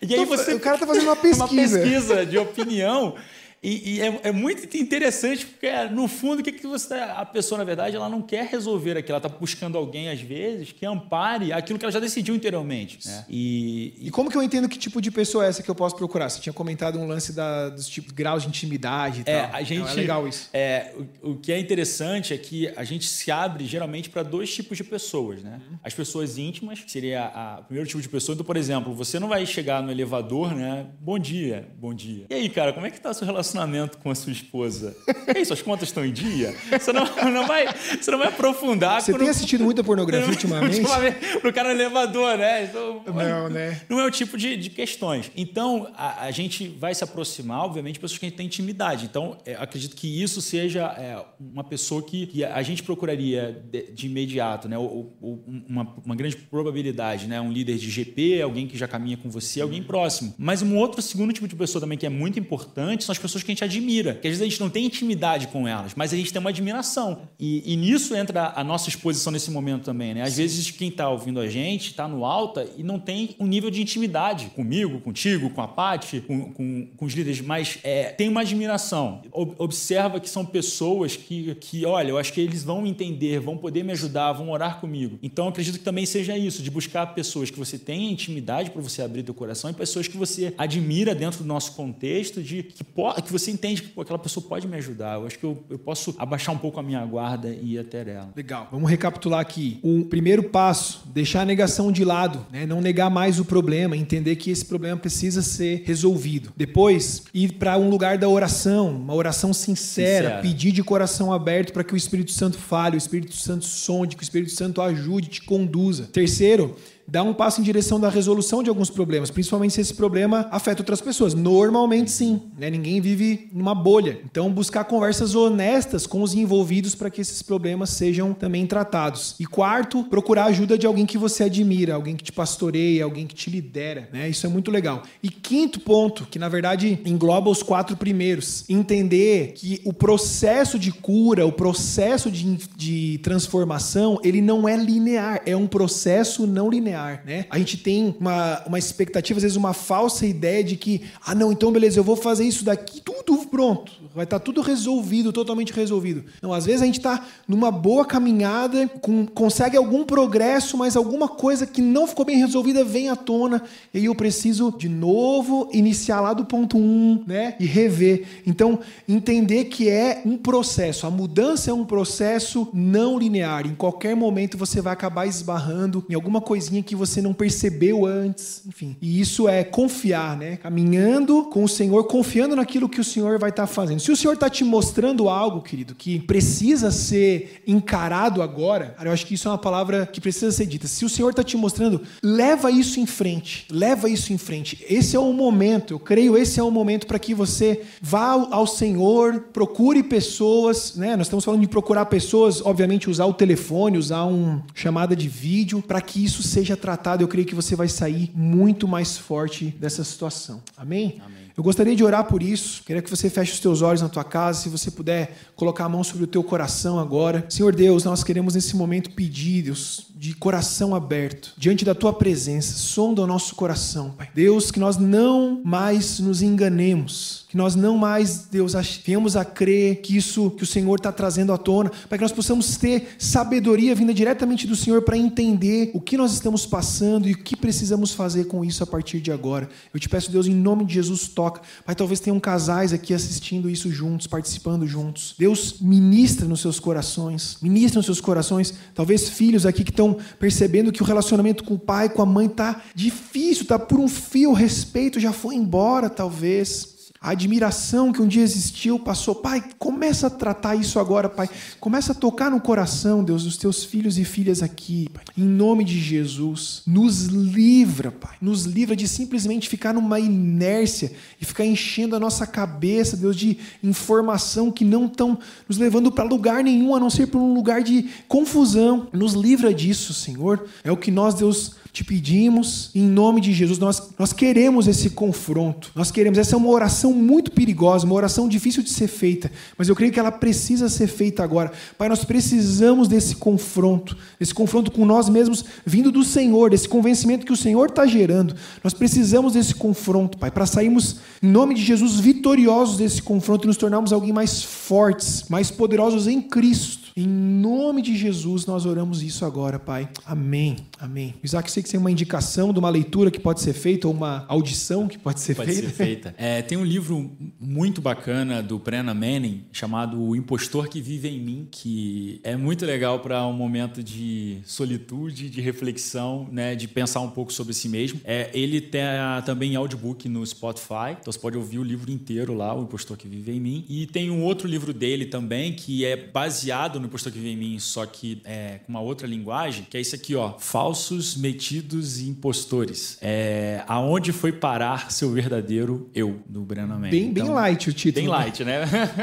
E 0.02 0.14
aí 0.14 0.24
você... 0.24 0.54
O 0.54 0.60
cara 0.60 0.78
tá 0.78 0.86
fazendo 0.86 1.04
uma 1.04 1.16
pesquisa. 1.16 1.44
uma 1.44 1.48
pesquisa 1.48 2.26
de 2.26 2.38
opinião 2.38 3.14
E, 3.62 3.96
e 3.96 4.00
é, 4.00 4.20
é, 4.24 4.32
muito 4.32 4.76
interessante, 4.76 5.44
porque 5.44 5.70
no 5.90 6.06
fundo, 6.06 6.40
o 6.40 6.42
que, 6.42 6.52
que 6.52 6.66
você. 6.66 6.94
A 6.94 7.24
pessoa, 7.24 7.58
na 7.58 7.64
verdade, 7.64 7.96
ela 7.96 8.08
não 8.08 8.22
quer 8.22 8.46
resolver 8.46 8.92
aquilo. 8.92 9.16
Ela 9.16 9.26
está 9.26 9.28
buscando 9.28 9.76
alguém, 9.76 10.08
às 10.08 10.20
vezes, 10.20 10.70
que 10.70 10.86
ampare 10.86 11.52
aquilo 11.52 11.78
que 11.78 11.84
ela 11.84 11.92
já 11.92 11.98
decidiu 11.98 12.34
interiormente. 12.34 13.06
Né? 13.06 13.24
E, 13.28 13.94
e... 13.98 14.08
e, 14.08 14.10
como 14.10 14.30
que 14.30 14.36
eu 14.36 14.42
entendo 14.42 14.68
que 14.68 14.78
tipo 14.78 15.00
de 15.00 15.10
pessoa 15.10 15.44
é 15.44 15.48
essa 15.48 15.62
que 15.62 15.70
eu 15.70 15.74
posso 15.74 15.96
procurar? 15.96 16.28
Você 16.28 16.40
tinha 16.40 16.52
comentado 16.52 16.98
um 16.98 17.06
lance 17.06 17.32
da, 17.32 17.70
dos 17.70 17.88
tipos 17.88 18.12
graus 18.12 18.42
de 18.42 18.48
intimidade 18.48 19.24
e 19.26 19.30
é, 19.30 19.42
tal. 19.42 19.56
A 19.56 19.62
gente, 19.62 19.90
é 19.90 19.94
legal 19.94 20.28
isso. 20.28 20.50
É, 20.52 20.94
o, 21.22 21.30
o, 21.30 21.36
que 21.36 21.52
é 21.52 21.58
interessante 21.58 22.32
é 22.32 22.38
que 22.38 22.68
a 22.76 22.84
gente 22.84 23.06
se 23.06 23.30
abre 23.30 23.66
geralmente 23.66 24.08
para 24.08 24.22
dois 24.22 24.54
tipos 24.54 24.76
de 24.76 24.84
pessoas. 24.84 25.42
Né? 25.42 25.60
Uhum. 25.68 25.78
As 25.82 25.94
pessoas 25.94 26.38
íntimas, 26.38 26.80
que 26.80 26.90
seria 26.90 27.58
o 27.60 27.64
primeiro 27.64 27.88
tipo 27.88 28.00
de 28.00 28.08
pessoa. 28.08 28.34
Então, 28.34 28.46
por 28.46 28.56
exemplo, 28.56 28.94
você 28.94 29.18
não 29.18 29.28
vai 29.28 29.44
chegar 29.44 29.82
no 29.82 29.90
elevador, 29.90 30.54
né? 30.54 30.86
Bom 31.00 31.18
dia, 31.18 31.68
bom 31.76 31.92
dia. 31.92 32.26
E 32.30 32.34
aí, 32.34 32.48
cara, 32.48 32.72
como 32.72 32.86
é 32.86 32.90
que 32.90 33.00
tá 33.00 33.10
o 33.10 33.14
seu 33.14 33.26
relacionamento 33.48 33.98
com 33.98 34.10
a 34.10 34.14
sua 34.14 34.32
esposa? 34.32 34.96
E 35.34 35.38
aí, 35.38 35.44
suas 35.44 35.62
contas 35.62 35.88
estão 35.88 36.04
em 36.04 36.12
dia? 36.12 36.54
Você 36.70 36.92
não, 36.92 37.04
não, 37.32 37.46
vai, 37.46 37.66
você 38.00 38.10
não 38.10 38.18
vai 38.18 38.28
aprofundar. 38.28 39.00
Você 39.00 39.16
tem 39.16 39.28
assistido 39.28 39.64
muita 39.64 39.82
pornografia 39.82 40.28
ultimamente? 40.28 40.80
ultimamente? 40.80 41.38
Pro 41.40 41.52
cara 41.52 41.74
no 41.74 41.80
elevador, 41.80 42.36
né? 42.36 42.64
Então, 42.64 43.02
não, 43.06 43.48
né? 43.48 43.80
Não 43.88 44.00
é 44.00 44.06
o 44.06 44.10
tipo 44.10 44.36
de, 44.36 44.56
de 44.56 44.70
questões. 44.70 45.30
Então, 45.36 45.90
a, 45.96 46.24
a, 46.24 46.30
gente 46.30 46.68
vai 46.68 46.94
se 46.94 47.02
aproximar, 47.02 47.64
obviamente, 47.64 47.94
de 47.94 48.00
pessoas 48.00 48.18
que 48.18 48.26
a 48.26 48.28
gente 48.28 48.36
tem 48.36 48.46
intimidade. 48.46 49.06
Então, 49.06 49.38
é, 49.44 49.54
acredito 49.54 49.96
que 49.96 50.22
isso 50.22 50.40
seja 50.40 50.84
é, 50.98 51.24
uma 51.40 51.64
pessoa 51.64 52.02
que, 52.02 52.26
que, 52.26 52.44
a 52.44 52.62
gente 52.62 52.82
procuraria 52.82 53.62
de, 53.70 53.92
de 53.92 54.06
imediato, 54.06 54.68
né? 54.68 54.76
Ou, 54.76 55.16
ou 55.20 55.44
uma, 55.68 55.94
uma, 56.04 56.16
grande 56.16 56.36
probabilidade, 56.36 57.26
né? 57.26 57.40
Um 57.40 57.52
líder 57.52 57.76
de 57.76 57.90
GP, 57.90 58.42
alguém 58.42 58.66
que 58.66 58.76
já 58.76 58.88
caminha 58.88 59.16
com 59.16 59.30
você, 59.30 59.60
alguém 59.60 59.82
próximo. 59.82 60.34
Mas 60.38 60.62
um 60.62 60.76
outro 60.76 61.00
segundo 61.00 61.32
tipo 61.32 61.46
de 61.46 61.54
pessoa 61.54 61.80
também 61.80 61.96
que 61.96 62.06
é 62.06 62.10
muito 62.10 62.38
importante 62.38 63.04
são 63.04 63.12
as 63.12 63.18
pessoas 63.18 63.37
que 63.44 63.50
a 63.50 63.54
gente 63.54 63.64
admira. 63.64 64.14
Que 64.14 64.28
às 64.28 64.32
vezes 64.32 64.42
a 64.42 64.44
gente 64.44 64.60
não 64.60 64.70
tem 64.70 64.84
intimidade 64.84 65.48
com 65.48 65.66
elas, 65.66 65.92
mas 65.94 66.12
a 66.12 66.16
gente 66.16 66.32
tem 66.32 66.40
uma 66.40 66.50
admiração. 66.50 67.22
E, 67.38 67.72
e 67.72 67.76
nisso 67.76 68.14
entra 68.14 68.52
a 68.54 68.64
nossa 68.64 68.88
exposição 68.88 69.32
nesse 69.32 69.50
momento 69.50 69.84
também, 69.84 70.14
né? 70.14 70.22
Às 70.22 70.34
Sim. 70.34 70.42
vezes 70.42 70.70
quem 70.70 70.88
está 70.88 71.08
ouvindo 71.08 71.40
a 71.40 71.48
gente 71.48 71.90
está 71.90 72.06
no 72.06 72.24
alta 72.24 72.68
e 72.76 72.82
não 72.82 72.98
tem 72.98 73.34
um 73.38 73.46
nível 73.46 73.70
de 73.70 73.80
intimidade 73.80 74.46
comigo, 74.54 75.00
contigo, 75.00 75.50
com 75.50 75.60
a 75.60 75.68
Paty, 75.68 76.20
com, 76.20 76.52
com, 76.52 76.88
com 76.96 77.04
os 77.04 77.12
líderes, 77.12 77.40
mas 77.40 77.78
é, 77.82 78.04
tem 78.10 78.28
uma 78.28 78.40
admiração. 78.40 79.22
Observa 79.32 80.20
que 80.20 80.28
são 80.28 80.44
pessoas 80.44 81.16
que, 81.16 81.54
que, 81.56 81.84
olha, 81.84 82.10
eu 82.10 82.18
acho 82.18 82.32
que 82.32 82.40
eles 82.40 82.64
vão 82.64 82.86
entender, 82.86 83.40
vão 83.40 83.56
poder 83.56 83.82
me 83.82 83.92
ajudar, 83.92 84.32
vão 84.32 84.50
orar 84.50 84.80
comigo. 84.80 85.18
Então, 85.22 85.48
acredito 85.48 85.78
que 85.78 85.84
também 85.84 86.06
seja 86.06 86.36
isso, 86.36 86.62
de 86.62 86.70
buscar 86.70 87.06
pessoas 87.14 87.50
que 87.50 87.58
você 87.58 87.78
tenha 87.78 88.10
intimidade 88.10 88.70
para 88.70 88.82
você 88.82 89.02
abrir 89.02 89.22
teu 89.22 89.34
coração 89.34 89.70
e 89.70 89.74
pessoas 89.74 90.08
que 90.08 90.16
você 90.16 90.54
admira 90.56 91.14
dentro 91.14 91.42
do 91.42 91.46
nosso 91.46 91.72
contexto, 91.72 92.42
de 92.42 92.62
que, 92.62 92.84
que 93.28 93.32
você 93.32 93.50
entende 93.50 93.82
que 93.82 93.88
pô, 93.88 94.02
aquela 94.02 94.18
pessoa 94.18 94.44
pode 94.46 94.66
me 94.66 94.76
ajudar. 94.76 95.14
Eu 95.14 95.26
acho 95.26 95.38
que 95.38 95.44
eu, 95.44 95.62
eu 95.70 95.78
posso 95.78 96.14
abaixar 96.18 96.54
um 96.54 96.58
pouco 96.58 96.80
a 96.80 96.82
minha 96.82 97.04
guarda 97.04 97.48
e 97.48 97.74
ir 97.74 97.78
até 97.78 98.00
ela. 98.00 98.32
Legal. 98.34 98.68
Vamos 98.72 98.90
recapitular 98.90 99.40
aqui. 99.40 99.78
O 99.82 100.04
primeiro 100.04 100.44
passo, 100.44 101.02
deixar 101.06 101.42
a 101.42 101.44
negação 101.44 101.92
de 101.92 102.04
lado, 102.04 102.44
né? 102.50 102.66
não 102.66 102.80
negar 102.80 103.10
mais 103.10 103.38
o 103.38 103.44
problema, 103.44 103.96
entender 103.96 104.36
que 104.36 104.50
esse 104.50 104.64
problema 104.64 104.96
precisa 104.96 105.42
ser 105.42 105.82
resolvido. 105.84 106.52
Depois, 106.56 107.24
ir 107.32 107.52
para 107.54 107.78
um 107.78 107.90
lugar 107.90 108.18
da 108.18 108.28
oração, 108.28 108.88
uma 108.88 109.14
oração 109.14 109.52
sincera, 109.52 110.28
sincera. 110.28 110.42
pedir 110.42 110.72
de 110.72 110.82
coração 110.82 111.32
aberto 111.32 111.72
para 111.72 111.84
que 111.84 111.94
o 111.94 111.96
Espírito 111.96 112.32
Santo 112.32 112.58
fale, 112.58 112.96
o 112.96 112.98
Espírito 112.98 113.34
Santo 113.34 113.64
sonde, 113.64 114.16
que 114.16 114.22
o 114.22 114.24
Espírito 114.24 114.52
Santo 114.52 114.80
ajude, 114.80 115.28
te 115.28 115.42
conduza. 115.42 116.08
Terceiro, 116.12 116.76
dar 117.10 117.22
um 117.22 117.32
passo 117.32 117.62
em 117.62 117.64
direção 117.64 117.98
da 117.98 118.10
resolução 118.10 118.62
de 118.62 118.68
alguns 118.68 118.90
problemas, 118.90 119.30
principalmente 119.30 119.72
se 119.72 119.80
esse 119.80 119.94
problema 119.94 120.46
afeta 120.50 120.82
outras 120.82 121.00
pessoas. 121.00 121.32
Normalmente 121.32 122.10
sim, 122.10 122.42
né? 122.58 122.68
ninguém 122.68 123.00
vive 123.00 123.48
numa 123.50 123.74
bolha. 123.74 124.20
Então 124.30 124.52
buscar 124.52 124.84
conversas 124.84 125.34
honestas 125.34 126.06
com 126.06 126.20
os 126.20 126.34
envolvidos 126.34 126.94
para 126.94 127.08
que 127.08 127.22
esses 127.22 127.40
problemas 127.40 127.90
sejam 127.90 128.34
também 128.34 128.66
tratados. 128.66 129.34
E 129.40 129.46
quarto, 129.46 130.04
procurar 130.04 130.44
ajuda 130.44 130.76
de 130.76 130.86
alguém 130.86 131.06
que 131.06 131.16
você 131.16 131.44
admira, 131.44 131.94
alguém 131.94 132.14
que 132.14 132.24
te 132.24 132.32
pastoreia, 132.32 133.04
alguém 133.04 133.26
que 133.26 133.34
te 133.34 133.48
lidera, 133.48 134.10
né? 134.12 134.28
Isso 134.28 134.44
é 134.44 134.50
muito 134.50 134.70
legal. 134.70 135.02
E 135.22 135.30
quinto 135.30 135.80
ponto, 135.80 136.26
que 136.30 136.38
na 136.38 136.48
verdade 136.48 137.00
engloba 137.06 137.48
os 137.48 137.62
quatro 137.62 137.96
primeiros, 137.96 138.68
entender 138.68 139.52
que 139.56 139.80
o 139.84 139.94
processo 139.94 140.78
de 140.78 140.92
cura, 140.92 141.46
o 141.46 141.52
processo 141.52 142.30
de, 142.30 142.58
de 142.76 143.18
transformação, 143.22 144.20
ele 144.22 144.42
não 144.42 144.68
é 144.68 144.76
linear, 144.76 145.40
é 145.46 145.56
um 145.56 145.66
processo 145.66 146.46
não 146.46 146.68
linear 146.68 146.97
né? 147.24 147.46
A 147.50 147.58
gente 147.58 147.76
tem 147.76 148.16
uma, 148.18 148.62
uma 148.66 148.78
expectativa, 148.78 149.38
às 149.38 149.42
vezes 149.42 149.56
uma 149.56 149.72
falsa 149.72 150.26
ideia 150.26 150.62
de 150.62 150.76
que, 150.76 151.02
ah, 151.24 151.34
não, 151.34 151.52
então 151.52 151.72
beleza, 151.72 151.98
eu 151.98 152.04
vou 152.04 152.16
fazer 152.16 152.44
isso 152.44 152.64
daqui, 152.64 153.00
tudo 153.00 153.46
pronto, 153.46 153.92
vai 154.18 154.24
estar 154.24 154.40
tá 154.40 154.44
tudo 154.44 154.60
resolvido, 154.60 155.32
totalmente 155.32 155.72
resolvido. 155.72 156.24
Não, 156.42 156.52
às 156.52 156.66
vezes 156.66 156.82
a 156.82 156.86
gente 156.86 156.98
está 156.98 157.24
numa 157.46 157.70
boa 157.70 158.04
caminhada, 158.04 158.88
com, 159.00 159.24
consegue 159.24 159.76
algum 159.76 160.04
progresso, 160.04 160.76
mas 160.76 160.96
alguma 160.96 161.28
coisa 161.28 161.66
que 161.66 161.80
não 161.80 162.04
ficou 162.04 162.24
bem 162.24 162.36
resolvida 162.36 162.84
vem 162.84 163.08
à 163.08 163.14
tona, 163.14 163.62
e 163.94 164.04
eu 164.04 164.14
preciso 164.16 164.74
de 164.76 164.88
novo 164.88 165.68
iniciar 165.72 166.20
lá 166.20 166.32
do 166.32 166.44
ponto 166.44 166.76
1, 166.76 166.80
um, 166.80 167.24
né? 167.26 167.54
E 167.60 167.64
rever. 167.64 168.26
Então, 168.44 168.80
entender 169.08 169.66
que 169.66 169.88
é 169.88 170.20
um 170.26 170.36
processo, 170.36 171.06
a 171.06 171.10
mudança 171.10 171.70
é 171.70 171.74
um 171.74 171.84
processo 171.84 172.68
não 172.74 173.16
linear. 173.16 173.66
Em 173.66 173.74
qualquer 173.74 174.16
momento 174.16 174.58
você 174.58 174.80
vai 174.80 174.92
acabar 174.92 175.26
esbarrando 175.26 176.04
em 176.10 176.14
alguma 176.14 176.40
coisinha 176.40 176.82
que 176.82 176.96
você 176.96 177.22
não 177.22 177.32
percebeu 177.32 178.04
antes, 178.04 178.62
enfim. 178.66 178.96
E 179.00 179.20
isso 179.20 179.48
é 179.48 179.62
confiar, 179.62 180.36
né? 180.36 180.56
Caminhando 180.56 181.44
com 181.44 181.62
o 181.62 181.68
Senhor, 181.68 182.02
confiando 182.04 182.56
naquilo 182.56 182.88
que 182.88 183.00
o 183.00 183.04
Senhor 183.04 183.38
vai 183.38 183.50
estar 183.50 183.62
tá 183.62 183.66
fazendo. 183.66 184.00
Se 184.08 184.12
o 184.12 184.16
Senhor 184.16 184.32
está 184.32 184.48
te 184.48 184.64
mostrando 184.64 185.28
algo, 185.28 185.60
querido, 185.60 185.94
que 185.94 186.18
precisa 186.18 186.90
ser 186.90 187.62
encarado 187.66 188.40
agora, 188.40 188.96
eu 189.02 189.12
acho 189.12 189.26
que 189.26 189.34
isso 189.34 189.48
é 189.48 189.50
uma 189.50 189.58
palavra 189.58 190.06
que 190.06 190.18
precisa 190.18 190.50
ser 190.50 190.64
dita. 190.64 190.86
Se 190.86 191.04
o 191.04 191.10
Senhor 191.10 191.28
está 191.28 191.44
te 191.44 191.58
mostrando, 191.58 192.00
leva 192.22 192.70
isso 192.70 192.98
em 192.98 193.04
frente, 193.04 193.66
leva 193.70 194.08
isso 194.08 194.32
em 194.32 194.38
frente. 194.38 194.82
Esse 194.88 195.14
é 195.14 195.18
o 195.18 195.30
momento, 195.34 195.92
eu 195.92 195.98
creio, 195.98 196.38
esse 196.38 196.58
é 196.58 196.62
o 196.62 196.70
momento 196.70 197.06
para 197.06 197.18
que 197.18 197.34
você 197.34 197.82
vá 198.00 198.30
ao 198.50 198.66
Senhor, 198.66 199.40
procure 199.52 200.02
pessoas, 200.02 200.96
né? 200.96 201.14
Nós 201.14 201.26
estamos 201.26 201.44
falando 201.44 201.60
de 201.60 201.68
procurar 201.68 202.06
pessoas, 202.06 202.64
obviamente 202.64 203.10
usar 203.10 203.26
o 203.26 203.34
telefone, 203.34 203.98
usar 203.98 204.24
uma 204.24 204.64
chamada 204.74 205.14
de 205.14 205.28
vídeo, 205.28 205.82
para 205.82 206.00
que 206.00 206.24
isso 206.24 206.42
seja 206.42 206.78
tratado, 206.78 207.22
eu 207.22 207.28
creio 207.28 207.46
que 207.46 207.54
você 207.54 207.76
vai 207.76 207.88
sair 207.88 208.30
muito 208.34 208.88
mais 208.88 209.18
forte 209.18 209.66
dessa 209.78 210.02
situação. 210.02 210.62
Amém? 210.78 211.20
Amém. 211.22 211.47
Eu 211.58 211.64
gostaria 211.64 211.96
de 211.96 212.04
orar 212.04 212.22
por 212.22 212.40
isso. 212.40 212.84
Queria 212.84 213.02
que 213.02 213.10
você 213.10 213.28
feche 213.28 213.54
os 213.54 213.58
teus 213.58 213.82
olhos 213.82 214.00
na 214.00 214.08
tua 214.08 214.22
casa, 214.22 214.60
se 214.60 214.68
você 214.68 214.92
puder 214.92 215.36
colocar 215.56 215.86
a 215.86 215.88
mão 215.88 216.04
sobre 216.04 216.22
o 216.22 216.26
teu 216.28 216.40
coração 216.44 217.00
agora. 217.00 217.44
Senhor 217.48 217.74
Deus, 217.74 218.04
nós 218.04 218.22
queremos 218.22 218.54
nesse 218.54 218.76
momento 218.76 219.10
pedir, 219.10 219.62
Deus, 219.62 220.06
de 220.14 220.34
coração 220.34 220.94
aberto, 220.94 221.52
diante 221.58 221.84
da 221.84 221.96
tua 221.96 222.12
presença, 222.12 222.74
sonda 222.74 223.22
o 223.22 223.26
nosso 223.26 223.56
coração, 223.56 224.10
Pai. 224.10 224.28
Deus, 224.32 224.70
que 224.70 224.78
nós 224.78 224.98
não 224.98 225.60
mais 225.64 226.20
nos 226.20 226.42
enganemos, 226.42 227.44
que 227.48 227.56
nós 227.56 227.74
não 227.74 227.96
mais, 227.96 228.46
Deus, 228.50 228.74
venhamos 229.04 229.34
a 229.34 229.44
crer 229.44 230.02
que 230.02 230.14
isso 230.14 230.50
que 230.50 230.62
o 230.62 230.66
Senhor 230.66 230.96
está 230.96 231.10
trazendo 231.10 231.50
à 231.50 231.56
tona, 231.56 231.90
para 232.06 232.18
que 232.18 232.22
nós 232.22 232.32
possamos 232.32 232.76
ter 232.76 233.16
sabedoria 233.18 233.94
vinda 233.94 234.12
diretamente 234.12 234.66
do 234.66 234.76
Senhor 234.76 235.00
para 235.00 235.16
entender 235.16 235.90
o 235.94 236.00
que 236.00 236.18
nós 236.18 236.34
estamos 236.34 236.66
passando 236.66 237.26
e 237.26 237.32
o 237.32 237.38
que 237.38 237.56
precisamos 237.56 238.12
fazer 238.12 238.44
com 238.44 238.62
isso 238.62 238.82
a 238.84 238.86
partir 238.86 239.20
de 239.20 239.32
agora. 239.32 239.66
Eu 239.94 239.98
te 239.98 240.10
peço, 240.10 240.30
Deus, 240.30 240.46
em 240.46 240.54
nome 240.54 240.84
de 240.84 240.92
Jesus, 240.94 241.26
toca. 241.26 241.62
Pai, 241.86 241.94
talvez 241.94 242.20
tenham 242.20 242.38
casais 242.38 242.92
aqui 242.92 243.14
assistindo 243.14 243.70
isso 243.70 243.90
juntos, 243.90 244.26
participando 244.26 244.86
juntos. 244.86 245.34
Deus, 245.38 245.76
ministra 245.80 246.46
nos 246.46 246.60
seus 246.60 246.78
corações, 246.78 247.56
ministra 247.62 247.98
nos 247.98 248.06
seus 248.06 248.20
corações. 248.20 248.74
Talvez 248.94 249.30
filhos 249.30 249.64
aqui 249.64 249.84
que 249.84 249.90
estão 249.90 250.18
percebendo 250.38 250.92
que 250.92 251.02
o 251.02 251.06
relacionamento 251.06 251.64
com 251.64 251.74
o 251.74 251.78
pai, 251.78 252.10
com 252.10 252.20
a 252.20 252.26
mãe 252.26 252.46
está 252.46 252.82
difícil, 252.94 253.62
está 253.62 253.78
por 253.78 253.98
um 253.98 254.08
fio, 254.08 254.50
o 254.50 254.54
respeito 254.54 255.18
já 255.18 255.32
foi 255.32 255.54
embora, 255.54 256.10
talvez. 256.10 256.97
A 257.20 257.30
admiração 257.30 258.12
que 258.12 258.22
um 258.22 258.28
dia 258.28 258.42
existiu 258.42 258.96
passou. 258.96 259.34
Pai, 259.34 259.64
começa 259.76 260.28
a 260.28 260.30
tratar 260.30 260.76
isso 260.76 261.00
agora, 261.00 261.28
Pai. 261.28 261.50
Começa 261.80 262.12
a 262.12 262.14
tocar 262.14 262.48
no 262.48 262.60
coração, 262.60 263.24
Deus, 263.24 263.42
dos 263.42 263.56
teus 263.56 263.82
filhos 263.82 264.18
e 264.18 264.24
filhas 264.24 264.62
aqui, 264.62 265.08
Pai. 265.12 265.24
Em 265.36 265.42
nome 265.42 265.82
de 265.82 265.98
Jesus. 265.98 266.82
Nos 266.86 267.24
livra, 267.24 268.12
Pai. 268.12 268.36
Nos 268.40 268.66
livra 268.66 268.94
de 268.94 269.08
simplesmente 269.08 269.68
ficar 269.68 269.92
numa 269.92 270.20
inércia 270.20 271.10
e 271.40 271.44
ficar 271.44 271.64
enchendo 271.64 272.14
a 272.14 272.20
nossa 272.20 272.46
cabeça, 272.46 273.16
Deus, 273.16 273.34
de 273.34 273.58
informação 273.82 274.70
que 274.70 274.84
não 274.84 275.06
estão 275.06 275.36
nos 275.68 275.76
levando 275.76 276.12
para 276.12 276.22
lugar 276.22 276.62
nenhum, 276.62 276.94
a 276.94 277.00
não 277.00 277.10
ser 277.10 277.26
para 277.26 277.40
um 277.40 277.52
lugar 277.52 277.82
de 277.82 278.08
confusão. 278.28 279.08
Nos 279.12 279.32
livra 279.32 279.74
disso, 279.74 280.14
Senhor. 280.14 280.66
É 280.84 280.92
o 280.92 280.96
que 280.96 281.10
nós, 281.10 281.34
Deus, 281.34 281.74
te 281.92 282.04
pedimos, 282.04 282.90
em 282.94 283.02
nome 283.02 283.40
de 283.40 283.52
Jesus, 283.52 283.78
nós, 283.78 284.10
nós 284.18 284.32
queremos 284.32 284.86
esse 284.86 285.10
confronto. 285.10 285.90
Nós 285.94 286.10
queremos. 286.10 286.38
Essa 286.38 286.54
é 286.54 286.58
uma 286.58 286.68
oração 286.68 287.12
muito 287.12 287.50
perigosa, 287.50 288.04
uma 288.04 288.14
oração 288.14 288.48
difícil 288.48 288.82
de 288.82 288.90
ser 288.90 289.08
feita, 289.08 289.50
mas 289.76 289.88
eu 289.88 289.96
creio 289.96 290.12
que 290.12 290.20
ela 290.20 290.30
precisa 290.30 290.88
ser 290.88 291.06
feita 291.06 291.42
agora. 291.42 291.72
Pai, 291.96 292.08
nós 292.08 292.24
precisamos 292.24 293.08
desse 293.08 293.36
confronto, 293.36 294.16
desse 294.38 294.54
confronto 294.54 294.90
com 294.90 295.04
nós 295.04 295.28
mesmos, 295.28 295.64
vindo 295.84 296.12
do 296.12 296.22
Senhor, 296.22 296.70
desse 296.70 296.88
convencimento 296.88 297.46
que 297.46 297.52
o 297.52 297.56
Senhor 297.56 297.88
está 297.88 298.06
gerando. 298.06 298.54
Nós 298.84 298.94
precisamos 298.94 299.54
desse 299.54 299.74
confronto, 299.74 300.38
Pai, 300.38 300.50
para 300.50 300.66
sairmos, 300.66 301.16
em 301.42 301.48
nome 301.48 301.74
de 301.74 301.82
Jesus, 301.82 302.20
vitoriosos 302.20 302.98
desse 302.98 303.22
confronto 303.22 303.64
e 303.64 303.68
nos 303.68 303.76
tornarmos 303.76 304.12
alguém 304.12 304.32
mais 304.32 304.62
fortes, 304.62 305.44
mais 305.48 305.70
poderosos 305.70 306.26
em 306.26 306.40
Cristo. 306.40 307.07
Em 307.18 307.26
nome 307.26 308.00
de 308.00 308.16
Jesus, 308.16 308.64
nós 308.64 308.86
oramos 308.86 309.24
isso 309.24 309.44
agora, 309.44 309.76
Pai. 309.76 310.08
Amém. 310.24 310.76
Amém. 311.00 311.34
Isaac, 311.42 311.68
sei 311.68 311.82
que 311.82 311.90
tem 311.90 311.98
uma 311.98 312.12
indicação 312.12 312.72
de 312.72 312.78
uma 312.78 312.88
leitura 312.88 313.28
que 313.28 313.40
pode 313.40 313.60
ser 313.60 313.72
feita 313.72 314.06
ou 314.06 314.14
uma 314.14 314.44
audição 314.46 315.08
que 315.08 315.18
pode 315.18 315.40
ser 315.40 315.56
pode 315.56 315.72
feita. 315.72 315.88
Ser 315.88 315.94
feita. 315.94 316.34
É, 316.38 316.62
tem 316.62 316.78
um 316.78 316.84
livro 316.84 317.28
muito 317.58 318.00
bacana 318.00 318.62
do 318.62 318.78
Brennan 318.78 319.14
Manning 319.14 319.64
chamado 319.72 320.22
O 320.22 320.36
Impostor 320.36 320.88
que 320.88 321.00
Vive 321.00 321.26
em 321.26 321.40
Mim, 321.40 321.68
que 321.68 322.40
é 322.44 322.56
muito 322.56 322.86
legal 322.86 323.18
para 323.18 323.44
um 323.48 323.52
momento 323.52 324.00
de 324.00 324.60
solitude, 324.64 325.50
de 325.50 325.60
reflexão, 325.60 326.46
né, 326.52 326.76
de 326.76 326.86
pensar 326.86 327.18
um 327.18 327.30
pouco 327.30 327.52
sobre 327.52 327.74
si 327.74 327.88
mesmo. 327.88 328.20
É, 328.22 328.48
ele 328.54 328.80
tem 328.80 329.02
também 329.44 329.74
audiobook 329.74 330.28
no 330.28 330.46
Spotify, 330.46 331.16
então 331.18 331.32
você 331.32 331.38
pode 331.40 331.56
ouvir 331.56 331.80
o 331.80 331.82
livro 331.82 332.12
inteiro 332.12 332.54
lá, 332.54 332.72
O 332.78 332.84
Impostor 332.84 333.16
que 333.16 333.26
Vive 333.26 333.50
em 333.50 333.58
Mim. 333.58 333.84
E 333.88 334.06
tem 334.06 334.30
um 334.30 334.44
outro 334.44 334.68
livro 334.68 334.92
dele 334.92 335.26
também 335.26 335.72
que 335.72 336.04
é 336.04 336.16
baseado 336.16 337.00
no 337.00 337.07
Impostor 337.08 337.32
que 337.32 337.38
Vive 337.38 337.52
em 337.52 337.56
Mim, 337.56 337.78
só 337.78 338.06
que 338.06 338.40
é, 338.44 338.80
com 338.86 338.92
uma 338.92 339.00
outra 339.00 339.26
linguagem, 339.26 339.86
que 339.88 339.96
é 339.96 340.00
isso 340.00 340.14
aqui, 340.14 340.34
ó, 340.34 340.58
Falsos, 340.58 341.36
Metidos 341.36 342.20
e 342.20 342.28
Impostores. 342.28 343.18
É, 343.20 343.82
aonde 343.88 344.32
foi 344.32 344.52
parar 344.52 345.10
seu 345.10 345.30
verdadeiro 345.32 346.08
eu, 346.14 346.40
do 346.46 346.62
Brennan 346.62 346.98
Manning. 346.98 347.10
Bem, 347.10 347.26
então, 347.30 347.46
bem 347.46 347.54
light 347.54 347.88
o 347.88 347.92
título. 347.92 348.26
Bem 348.26 348.28
light, 348.28 348.64
né? 348.64 348.82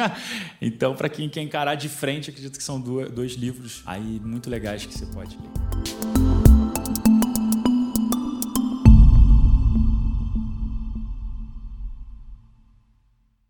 então, 0.62 0.96
para 0.96 1.08
quem 1.08 1.30
quer 1.30 1.42
encarar 1.42 1.76
de 1.76 1.88
frente, 1.88 2.30
acredito 2.30 2.58
que 2.58 2.64
são 2.64 2.82
dois 2.82 3.34
livros 3.34 3.82
aí 3.86 4.20
muito 4.24 4.50
legais 4.50 4.86
que 4.86 4.94
você 4.94 5.06
pode 5.06 5.38
ler. 5.38 6.15